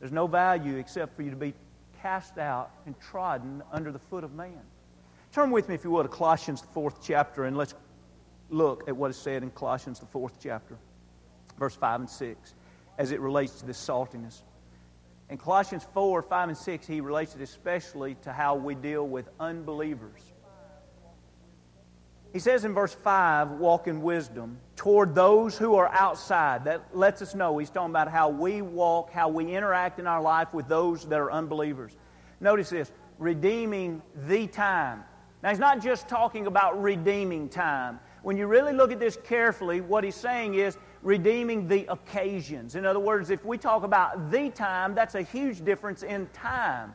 There's 0.00 0.12
no 0.12 0.26
value 0.26 0.76
except 0.76 1.16
for 1.16 1.22
you 1.22 1.30
to 1.30 1.36
be 1.36 1.54
cast 2.02 2.38
out 2.38 2.70
and 2.86 2.98
trodden 3.00 3.62
under 3.72 3.90
the 3.90 3.98
foot 3.98 4.24
of 4.24 4.34
man. 4.34 4.60
Turn 5.32 5.50
with 5.50 5.68
me, 5.68 5.74
if 5.74 5.84
you 5.84 5.90
will, 5.90 6.02
to 6.02 6.08
Colossians, 6.08 6.62
the 6.62 6.68
fourth 6.68 7.00
chapter, 7.02 7.44
and 7.44 7.56
let's 7.56 7.74
look 8.50 8.88
at 8.88 8.96
what 8.96 9.10
is 9.10 9.16
said 9.16 9.42
in 9.42 9.50
Colossians, 9.50 10.00
the 10.00 10.06
fourth 10.06 10.38
chapter, 10.40 10.76
verse 11.58 11.74
5 11.74 12.00
and 12.00 12.10
6, 12.10 12.54
as 12.96 13.10
it 13.10 13.20
relates 13.20 13.60
to 13.60 13.66
this 13.66 13.78
saltiness. 13.78 14.42
In 15.28 15.36
Colossians 15.36 15.86
4, 15.92 16.22
5, 16.22 16.48
and 16.48 16.56
6, 16.56 16.86
he 16.86 17.00
relates 17.00 17.34
it 17.34 17.42
especially 17.42 18.14
to 18.22 18.32
how 18.32 18.54
we 18.54 18.74
deal 18.74 19.06
with 19.06 19.28
unbelievers. 19.38 20.20
He 22.32 22.38
says 22.38 22.64
in 22.64 22.74
verse 22.74 22.92
5, 22.92 23.52
walk 23.52 23.88
in 23.88 24.02
wisdom 24.02 24.58
toward 24.76 25.14
those 25.14 25.56
who 25.56 25.76
are 25.76 25.88
outside. 25.88 26.64
That 26.64 26.84
lets 26.94 27.22
us 27.22 27.34
know 27.34 27.56
he's 27.56 27.70
talking 27.70 27.90
about 27.90 28.10
how 28.10 28.28
we 28.28 28.60
walk, 28.60 29.10
how 29.10 29.28
we 29.28 29.54
interact 29.54 29.98
in 29.98 30.06
our 30.06 30.20
life 30.20 30.52
with 30.52 30.68
those 30.68 31.06
that 31.06 31.18
are 31.18 31.32
unbelievers. 31.32 31.96
Notice 32.40 32.70
this 32.70 32.92
redeeming 33.18 34.02
the 34.26 34.46
time. 34.46 35.04
Now, 35.42 35.50
he's 35.50 35.58
not 35.58 35.80
just 35.80 36.08
talking 36.08 36.46
about 36.46 36.80
redeeming 36.82 37.48
time. 37.48 37.98
When 38.22 38.36
you 38.36 38.46
really 38.46 38.72
look 38.72 38.92
at 38.92 39.00
this 39.00 39.16
carefully, 39.24 39.80
what 39.80 40.04
he's 40.04 40.16
saying 40.16 40.54
is 40.54 40.76
redeeming 41.02 41.66
the 41.66 41.86
occasions. 41.90 42.74
In 42.74 42.84
other 42.84 43.00
words, 43.00 43.30
if 43.30 43.44
we 43.44 43.56
talk 43.56 43.84
about 43.84 44.30
the 44.30 44.50
time, 44.50 44.94
that's 44.94 45.14
a 45.14 45.22
huge 45.22 45.64
difference 45.64 46.02
in 46.02 46.26
time. 46.32 46.94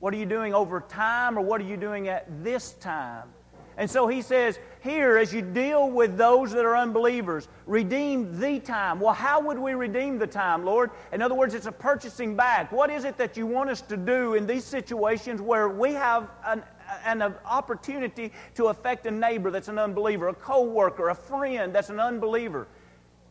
What 0.00 0.12
are 0.14 0.16
you 0.16 0.26
doing 0.26 0.52
over 0.52 0.80
time, 0.80 1.38
or 1.38 1.42
what 1.42 1.60
are 1.60 1.64
you 1.64 1.76
doing 1.76 2.08
at 2.08 2.26
this 2.42 2.72
time? 2.72 3.28
And 3.76 3.90
so 3.90 4.06
he 4.06 4.20
says, 4.20 4.58
here, 4.80 5.16
as 5.16 5.32
you 5.32 5.42
deal 5.42 5.90
with 5.90 6.16
those 6.16 6.52
that 6.52 6.64
are 6.64 6.76
unbelievers, 6.76 7.48
redeem 7.66 8.38
the 8.38 8.58
time. 8.58 9.00
Well, 9.00 9.14
how 9.14 9.40
would 9.40 9.58
we 9.58 9.74
redeem 9.74 10.18
the 10.18 10.26
time, 10.26 10.64
Lord? 10.64 10.90
In 11.12 11.22
other 11.22 11.34
words, 11.34 11.54
it's 11.54 11.66
a 11.66 11.72
purchasing 11.72 12.36
back. 12.36 12.72
What 12.72 12.90
is 12.90 13.04
it 13.04 13.16
that 13.16 13.36
you 13.36 13.46
want 13.46 13.70
us 13.70 13.80
to 13.82 13.96
do 13.96 14.34
in 14.34 14.46
these 14.46 14.64
situations 14.64 15.40
where 15.40 15.68
we 15.68 15.92
have 15.94 16.28
an, 16.44 16.62
an 17.04 17.22
opportunity 17.44 18.32
to 18.56 18.66
affect 18.66 19.06
a 19.06 19.10
neighbor 19.10 19.50
that's 19.50 19.68
an 19.68 19.78
unbeliever, 19.78 20.28
a 20.28 20.34
co 20.34 20.64
worker, 20.64 21.08
a 21.08 21.14
friend 21.14 21.74
that's 21.74 21.90
an 21.90 22.00
unbeliever? 22.00 22.66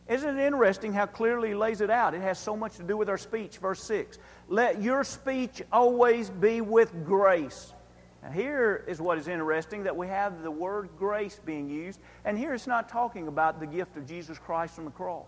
Isn't 0.08 0.38
it 0.38 0.44
interesting 0.44 0.92
how 0.92 1.06
clearly 1.06 1.50
he 1.50 1.54
lays 1.54 1.80
it 1.80 1.90
out? 1.90 2.14
It 2.14 2.22
has 2.22 2.38
so 2.38 2.56
much 2.56 2.76
to 2.76 2.82
do 2.82 2.96
with 2.96 3.08
our 3.08 3.18
speech. 3.18 3.58
Verse 3.58 3.82
6 3.84 4.18
Let 4.48 4.82
your 4.82 5.04
speech 5.04 5.62
always 5.70 6.30
be 6.30 6.60
with 6.60 7.04
grace 7.04 7.74
now, 8.22 8.30
here 8.30 8.84
is 8.86 9.00
what 9.00 9.18
is 9.18 9.26
interesting 9.26 9.82
that 9.82 9.96
we 9.96 10.06
have 10.06 10.42
the 10.42 10.50
word 10.50 10.90
grace 10.96 11.40
being 11.44 11.68
used, 11.68 11.98
and 12.24 12.38
here 12.38 12.54
it's 12.54 12.68
not 12.68 12.88
talking 12.88 13.26
about 13.26 13.58
the 13.58 13.66
gift 13.66 13.96
of 13.96 14.06
Jesus 14.06 14.38
Christ 14.38 14.78
on 14.78 14.84
the 14.84 14.92
cross. 14.92 15.26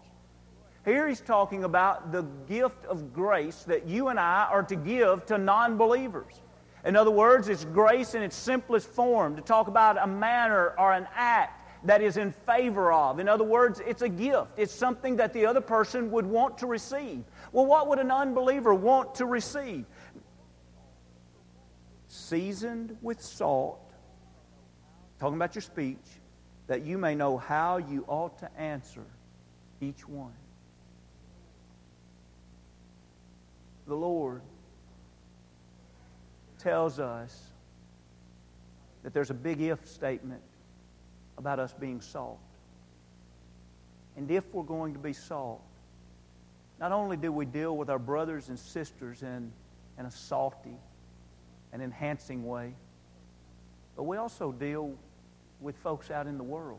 Here 0.85 1.09
he's 1.09 1.21
talking 1.21 1.65
about 1.65 2.13
the 2.13 2.23
gift 2.47 2.85
of 2.87 3.13
grace 3.13 3.65
that 3.65 3.89
you 3.89 4.09
and 4.09 4.21
I 4.21 4.47
are 4.51 4.63
to 4.65 4.77
give 4.77 5.27
to 5.27 5.39
non 5.39 5.77
believers. 5.77 6.41
In 6.85 6.95
other 6.95 7.11
words, 7.11 7.49
it's 7.49 7.65
grace 7.65 8.15
in 8.15 8.23
its 8.23 8.37
simplest 8.37 8.87
form 8.89 9.35
to 9.37 9.43
talk 9.43 9.67
about 9.67 9.97
a 9.97 10.07
manner 10.07 10.75
or 10.79 10.93
an 10.93 11.09
act 11.15 11.63
that 11.85 12.03
is 12.03 12.17
in 12.17 12.33
favor 12.33 12.93
of. 12.93 13.19
In 13.19 13.29
other 13.29 13.45
words, 13.45 13.81
it's 13.87 14.03
a 14.03 14.09
gift. 14.09 14.59
It's 14.59 14.73
something 14.73 15.17
that 15.17 15.33
the 15.33 15.47
other 15.47 15.61
person 15.61 16.11
would 16.11 16.27
want 16.27 16.59
to 16.59 16.67
receive. 16.67 17.25
Well, 17.53 17.67
what 17.67 17.89
would 17.89 17.99
an 17.99 18.11
unbeliever 18.11 18.75
want 18.75 19.15
to 19.17 19.27
receive? 19.27 19.85
Seasoned 22.15 22.97
with 23.03 23.21
salt, 23.21 23.93
talking 25.19 25.35
about 25.35 25.55
your 25.55 25.63
speech, 25.63 25.99
that 26.69 26.83
you 26.83 26.97
may 26.97 27.15
know 27.15 27.37
how 27.37 27.77
you 27.77 28.05
ought 28.07 28.39
to 28.39 28.51
answer 28.59 29.05
each 29.81 30.09
one. 30.09 30.33
The 33.87 33.97
Lord 33.97 34.43
tells 36.59 36.99
us 37.01 37.51
that 39.03 39.13
there's 39.13 39.31
a 39.31 39.35
big 39.35 39.61
if 39.61 39.87
statement 39.87 40.41
about 41.37 41.59
us 41.59 41.75
being 41.75 42.01
salt. 42.01 42.39
And 44.17 44.31
if 44.31 44.45
we're 44.55 44.63
going 44.63 44.93
to 44.93 45.01
be 45.01 45.13
salt, 45.13 45.61
not 46.79 46.93
only 46.93 47.17
do 47.17 47.33
we 47.33 47.45
deal 47.45 47.77
with 47.77 47.91
our 47.91 47.99
brothers 47.99 48.49
and 48.49 48.59
sisters 48.59 49.23
in, 49.23 49.53
in 49.99 50.07
a 50.07 50.11
salty, 50.11 50.79
an 51.75 51.83
enhancing 51.83 52.47
way. 52.47 52.73
But 53.97 54.05
we 54.05 54.17
also 54.17 54.53
deal 54.53 54.95
with 55.61 55.77
folks 55.79 56.11
out 56.11 56.27
in 56.29 56.39
the 56.39 56.45
world. 56.45 56.79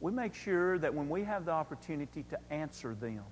We 0.00 0.12
make 0.12 0.34
sure 0.34 0.78
that 0.78 0.92
when 0.92 1.08
we 1.08 1.22
have 1.24 1.44
the 1.44 1.52
opportunity 1.52 2.24
to 2.30 2.38
answer 2.50 2.94
them, 2.94 3.22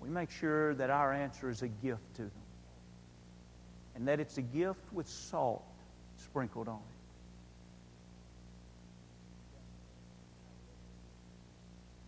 we 0.00 0.08
make 0.08 0.30
sure 0.30 0.74
that 0.74 0.88
our 0.90 1.12
answer 1.12 1.50
is 1.50 1.62
a 1.62 1.68
gift 1.68 2.14
to 2.14 2.22
them. 2.22 2.30
And 3.94 4.08
that 4.08 4.18
it's 4.18 4.38
a 4.38 4.42
gift 4.42 4.92
with 4.92 5.08
salt 5.08 5.64
sprinkled 6.16 6.68
on 6.68 6.80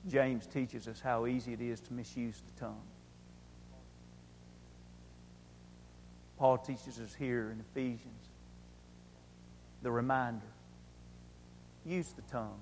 it. 0.06 0.10
James 0.10 0.46
teaches 0.46 0.88
us 0.88 1.00
how 1.00 1.26
easy 1.26 1.52
it 1.52 1.60
is 1.60 1.80
to 1.80 1.92
misuse 1.92 2.42
the 2.54 2.60
tongue. 2.60 2.80
Paul 6.38 6.58
teaches 6.58 7.00
us 7.00 7.14
here 7.14 7.50
in 7.50 7.60
Ephesians 7.60 8.28
the 9.82 9.90
reminder 9.90 10.46
use 11.84 12.12
the 12.12 12.22
tongue, 12.22 12.60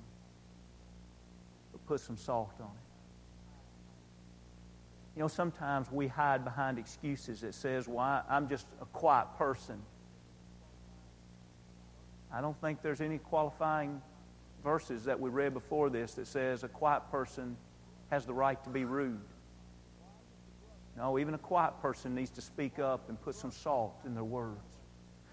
but 1.73 1.85
put 1.87 2.01
some 2.01 2.17
salt 2.17 2.53
on 2.61 2.67
it. 2.67 2.87
You 5.17 5.23
know, 5.23 5.29
sometimes 5.29 5.91
we 5.91 6.07
hide 6.07 6.45
behind 6.45 6.79
excuses 6.79 7.41
that 7.41 7.55
says, 7.55 7.89
well, 7.89 8.23
I'm 8.29 8.49
just 8.49 8.67
a 8.81 8.85
quiet 8.87 9.29
person. 9.39 9.81
I 12.33 12.41
don't 12.41 12.61
think 12.61 12.83
there's 12.83 13.01
any 13.01 13.19
qualifying 13.19 14.01
verses 14.63 15.05
that 15.05 15.19
we 15.19 15.31
read 15.31 15.55
before 15.55 15.91
this 15.91 16.15
that 16.15 16.27
says 16.27 16.65
a 16.65 16.69
quiet 16.69 17.03
person 17.11 17.57
has 18.11 18.27
the 18.27 18.35
right 18.35 18.63
to 18.65 18.71
be 18.71 18.85
rude. 18.85 19.21
No, 20.97 21.19
even 21.19 21.35
a 21.35 21.39
quiet 21.39 21.75
person 21.83 22.15
needs 22.15 22.31
to 22.31 22.41
speak 22.41 22.79
up 22.79 23.09
and 23.09 23.21
put 23.21 23.35
some 23.35 23.51
salt 23.51 23.95
in 24.07 24.15
their 24.15 24.25
words. 24.25 24.57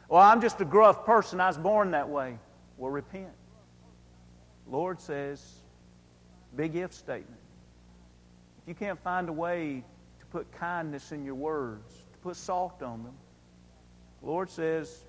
Well, 0.10 0.21
I'm 0.21 0.41
just 0.41 0.60
a 0.60 0.65
gruff 0.65 1.06
person. 1.06 1.39
I 1.39 1.47
was 1.47 1.58
born 1.58 1.91
that 1.91 2.10
way. 2.10 2.38
Well, 2.78 2.91
repent. 2.91 3.32
Lord 4.67 4.99
says, 4.99 5.41
big 6.56 6.76
if 6.76 6.93
statement. 6.93 7.39
If 8.62 8.67
you 8.67 8.76
can't 8.76 8.99
find 9.02 9.30
a 9.30 9.34
way 9.34 9.84
to 10.19 10.26
put 10.28 10.52
kindness 10.54 11.12
in 11.12 11.23
your 11.26 11.36
words, 11.36 11.93
to 12.12 12.17
put 12.19 12.36
salt 12.36 12.82
on 12.82 13.04
them, 13.04 13.13
Lord 14.21 14.49
says, 14.49 15.04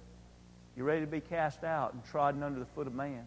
you're 0.77 0.87
ready 0.87 1.03
to 1.03 1.07
be 1.07 1.21
cast 1.21 1.65
out 1.65 1.95
and 1.95 2.05
trodden 2.05 2.43
under 2.43 2.59
the 2.59 2.67
foot 2.67 2.87
of 2.87 2.95
man. 2.95 3.25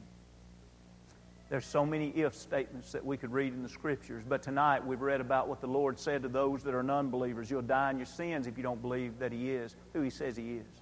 There's 1.50 1.66
so 1.66 1.86
many 1.86 2.10
if 2.10 2.36
statements 2.36 2.92
that 2.92 3.06
we 3.06 3.16
could 3.16 3.32
read 3.32 3.54
in 3.54 3.64
the 3.64 3.70
scriptures, 3.70 4.22
but 4.28 4.44
tonight 4.44 4.86
we've 4.86 5.00
read 5.00 5.22
about 5.22 5.48
what 5.48 5.62
the 5.62 5.68
Lord 5.68 5.98
said 5.98 6.22
to 6.24 6.28
those 6.28 6.62
that 6.64 6.76
are 6.76 6.84
non-believers. 6.84 7.50
You'll 7.50 7.62
die 7.62 7.92
in 7.92 7.98
your 7.98 8.06
sins 8.06 8.48
if 8.48 8.58
you 8.58 8.64
don't 8.64 8.82
believe 8.82 9.18
that 9.20 9.32
He 9.32 9.52
is 9.52 9.76
who 9.94 10.02
He 10.02 10.10
says 10.10 10.36
He 10.36 10.56
is. 10.56 10.82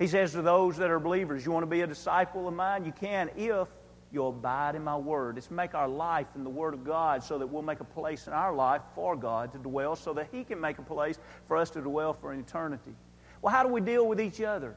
He 0.00 0.08
says 0.08 0.32
to 0.32 0.42
those 0.42 0.76
that 0.78 0.90
are 0.90 0.98
believers, 0.98 1.46
you 1.46 1.52
want 1.52 1.62
to 1.62 1.70
be 1.70 1.82
a 1.82 1.86
disciple 1.86 2.48
of 2.48 2.54
mine? 2.54 2.84
You 2.84 2.90
can 2.90 3.30
if 3.36 3.68
you'll 4.10 4.30
abide 4.30 4.74
in 4.74 4.82
my 4.82 4.96
word. 4.96 5.38
It's 5.38 5.52
make 5.52 5.72
our 5.74 5.86
life 5.86 6.26
in 6.34 6.42
the 6.42 6.50
word 6.50 6.74
of 6.74 6.82
God 6.82 7.22
so 7.22 7.38
that 7.38 7.46
we'll 7.46 7.62
make 7.62 7.78
a 7.78 7.84
place 7.84 8.26
in 8.26 8.32
our 8.32 8.52
life 8.52 8.82
for 8.96 9.14
God 9.14 9.52
to 9.52 9.58
dwell 9.58 9.94
so 9.94 10.12
that 10.14 10.26
He 10.32 10.42
can 10.42 10.60
make 10.60 10.78
a 10.78 10.82
place 10.82 11.20
for 11.46 11.56
us 11.56 11.70
to 11.70 11.80
dwell 11.80 12.12
for 12.12 12.32
an 12.32 12.40
eternity. 12.40 12.94
Well, 13.40 13.54
how 13.54 13.62
do 13.62 13.68
we 13.68 13.80
deal 13.80 14.08
with 14.08 14.20
each 14.20 14.40
other? 14.40 14.74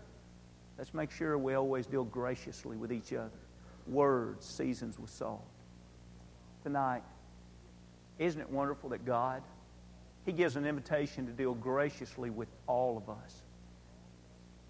Let's 0.77 0.93
make 0.93 1.09
sure 1.09 1.35
we 1.39 1.55
always 1.55 1.88
deal 1.88 2.03
graciously 2.03 2.77
with 2.77 2.93
each 2.93 3.11
other 3.11 3.31
words 3.88 4.45
seasons 4.45 5.00
with 5.00 5.10
salt. 5.10 5.45
Tonight, 6.63 7.04
isn't 8.17 8.39
it 8.39 8.50
wonderful 8.50 8.89
that 8.89 9.06
God, 9.06 9.43
He 10.26 10.32
gives 10.32 10.56
an 10.56 10.65
invitation 10.65 11.26
to 11.28 11.32
deal 11.32 11.54
graciously 11.54 12.30
with 12.30 12.50
all 12.67 12.98
of 12.98 13.10
us. 13.10 13.43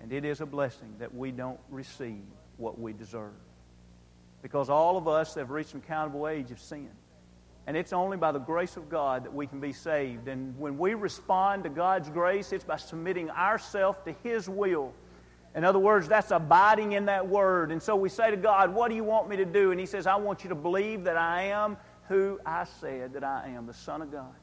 And 0.02 0.12
it 0.12 0.26
is 0.26 0.42
a 0.42 0.46
blessing 0.46 0.94
that 1.00 1.16
we 1.16 1.32
don't 1.32 1.60
receive 1.70 2.24
what 2.58 2.80
we 2.80 2.94
deserve. 2.94 3.34
Because 4.42 4.70
all 4.70 4.98
of 4.98 5.08
us 5.08 5.36
have 5.36 5.50
reached 5.52 5.74
an 5.74 5.80
accountable 5.80 6.28
age 6.28 6.52
of 6.52 6.60
sin. 6.60 6.90
And 7.68 7.76
it's 7.76 7.94
only 7.94 8.18
by 8.18 8.32
the 8.32 8.40
grace 8.40 8.78
of 8.78 8.90
God 8.90 9.26
that 9.26 9.34
we 9.34 9.48
can 9.48 9.60
be 9.60 9.74
saved. 9.74 10.28
And 10.28 10.58
when 10.60 10.78
we 10.78 10.94
respond 10.94 11.64
to 11.64 11.70
God's 11.70 12.10
grace, 12.10 12.52
it's 12.52 12.64
by 12.64 12.78
submitting 12.78 13.30
ourselves 13.32 13.98
to 14.06 14.14
His 14.22 14.48
will 14.48 14.94
in 15.56 15.64
other 15.64 15.80
words, 15.80 16.08
that's 16.08 16.32
abiding 16.32 16.92
in 16.92 17.06
that 17.06 17.28
word. 17.28 17.72
And 17.72 17.82
so 17.82 17.96
we 17.96 18.10
say 18.10 18.30
to 18.30 18.38
God, 18.38 18.74
What 18.74 18.90
do 18.90 18.96
you 18.96 19.04
want 19.04 19.30
me 19.30 19.38
to 19.38 19.46
do? 19.46 19.72
And 19.72 19.80
He 19.80 19.86
says, 19.86 20.06
I 20.06 20.16
want 20.16 20.44
you 20.44 20.50
to 20.50 20.56
believe 20.56 21.06
that 21.06 21.18
I 21.18 21.44
am 21.44 21.78
who 22.08 22.40
I 22.46 22.66
said 22.66 23.14
that 23.14 23.24
I 23.24 23.48
am, 23.56 23.66
the 23.66 23.74
Son 23.74 24.02
of 24.02 24.12
God. 24.12 24.34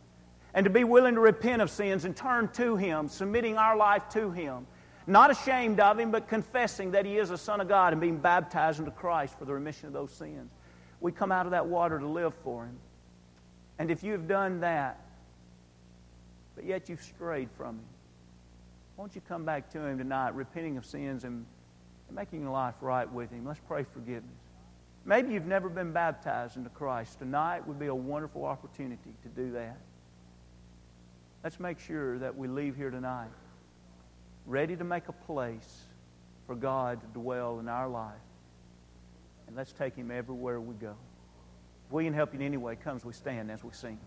and 0.55 0.65
to 0.65 0.71
be 0.71 0.85
willing 0.85 1.15
to 1.15 1.21
repent 1.21 1.63
of 1.63 1.71
sins 1.71 2.05
and 2.05 2.15
turn 2.17 2.49
to 2.55 2.77
Him, 2.77 3.09
submitting 3.09 3.57
our 3.57 3.77
life 3.77 4.09
to 4.11 4.31
Him. 4.31 4.67
Not 5.07 5.31
ashamed 5.31 5.81
of 5.81 5.99
Him, 5.99 6.11
but 6.11 6.29
confessing 6.29 6.93
that 6.93 7.07
He 7.07 7.19
is 7.19 7.29
the 7.31 7.39
Son 7.39 7.61
of 7.61 7.69
God 7.69 7.93
and 7.93 8.01
being 8.01 8.19
baptized 8.19 8.79
into 8.79 8.91
Christ 8.91 9.39
for 9.39 9.45
the 9.45 9.55
remission 9.55 9.87
of 9.87 9.93
those 9.93 10.13
sins. 10.13 10.51
We 11.01 11.11
come 11.13 11.33
out 11.33 11.47
of 11.47 11.53
that 11.53 11.67
water 11.67 11.99
to 11.99 12.07
live 12.07 12.35
for 12.45 12.65
Him. 12.65 12.79
And 13.79 13.91
if 13.91 14.03
you 14.03 14.13
have 14.13 14.29
done 14.29 14.61
that, 14.61 15.01
but 16.55 16.65
yet 16.65 16.89
you've 16.89 17.03
strayed 17.03 17.51
from 17.57 17.77
Him, 17.77 17.85
won't 18.97 19.15
you 19.15 19.21
come 19.21 19.45
back 19.45 19.71
to 19.71 19.81
Him 19.81 19.99
tonight, 19.99 20.35
repenting 20.35 20.77
of 20.77 20.85
sins 20.85 21.25
and, 21.25 21.47
and 22.09 22.17
making 22.17 22.51
life 22.51 22.75
right 22.81 23.11
with 23.11 23.31
Him? 23.31 23.47
Let's 23.47 23.61
pray 23.67 23.85
forgiveness. 23.85 24.31
Maybe 25.05 25.35
you've 25.35 25.47
never 25.47 25.69
been 25.69 25.93
baptized 25.93 26.57
into 26.57 26.71
Christ. 26.71 27.19
Tonight 27.19 27.67
would 27.67 27.79
be 27.79 27.87
a 27.87 27.95
wonderful 27.95 28.45
opportunity 28.45 29.15
to 29.23 29.29
do 29.29 29.53
that. 29.53 29.79
Let's 31.43 31.59
make 31.59 31.81
sure 31.81 32.19
that 32.19 32.37
we 32.37 32.47
leave 32.47 32.77
here 32.77 32.91
tonight 32.91 33.31
ready 34.47 34.77
to 34.77 34.85
make 34.85 35.09
a 35.09 35.13
place 35.13 35.87
for 36.47 36.55
God 36.55 37.01
to 37.01 37.07
dwell 37.09 37.59
in 37.61 37.69
our 37.69 37.89
life. 37.89 38.13
And 39.47 39.57
let's 39.57 39.73
take 39.73 39.97
Him 39.97 40.11
everywhere 40.11 40.61
we 40.61 40.75
go. 40.75 40.95
If 41.87 41.93
we 41.93 42.05
can 42.05 42.15
help 42.15 42.33
you 42.33 42.41
in 42.41 42.47
any 42.47 42.57
way, 42.57 42.77
come 42.77 42.97
as 42.97 43.05
we 43.05 43.13
stand 43.13 43.51
as 43.51 43.63
we 43.65 43.71
sing. 43.73 43.99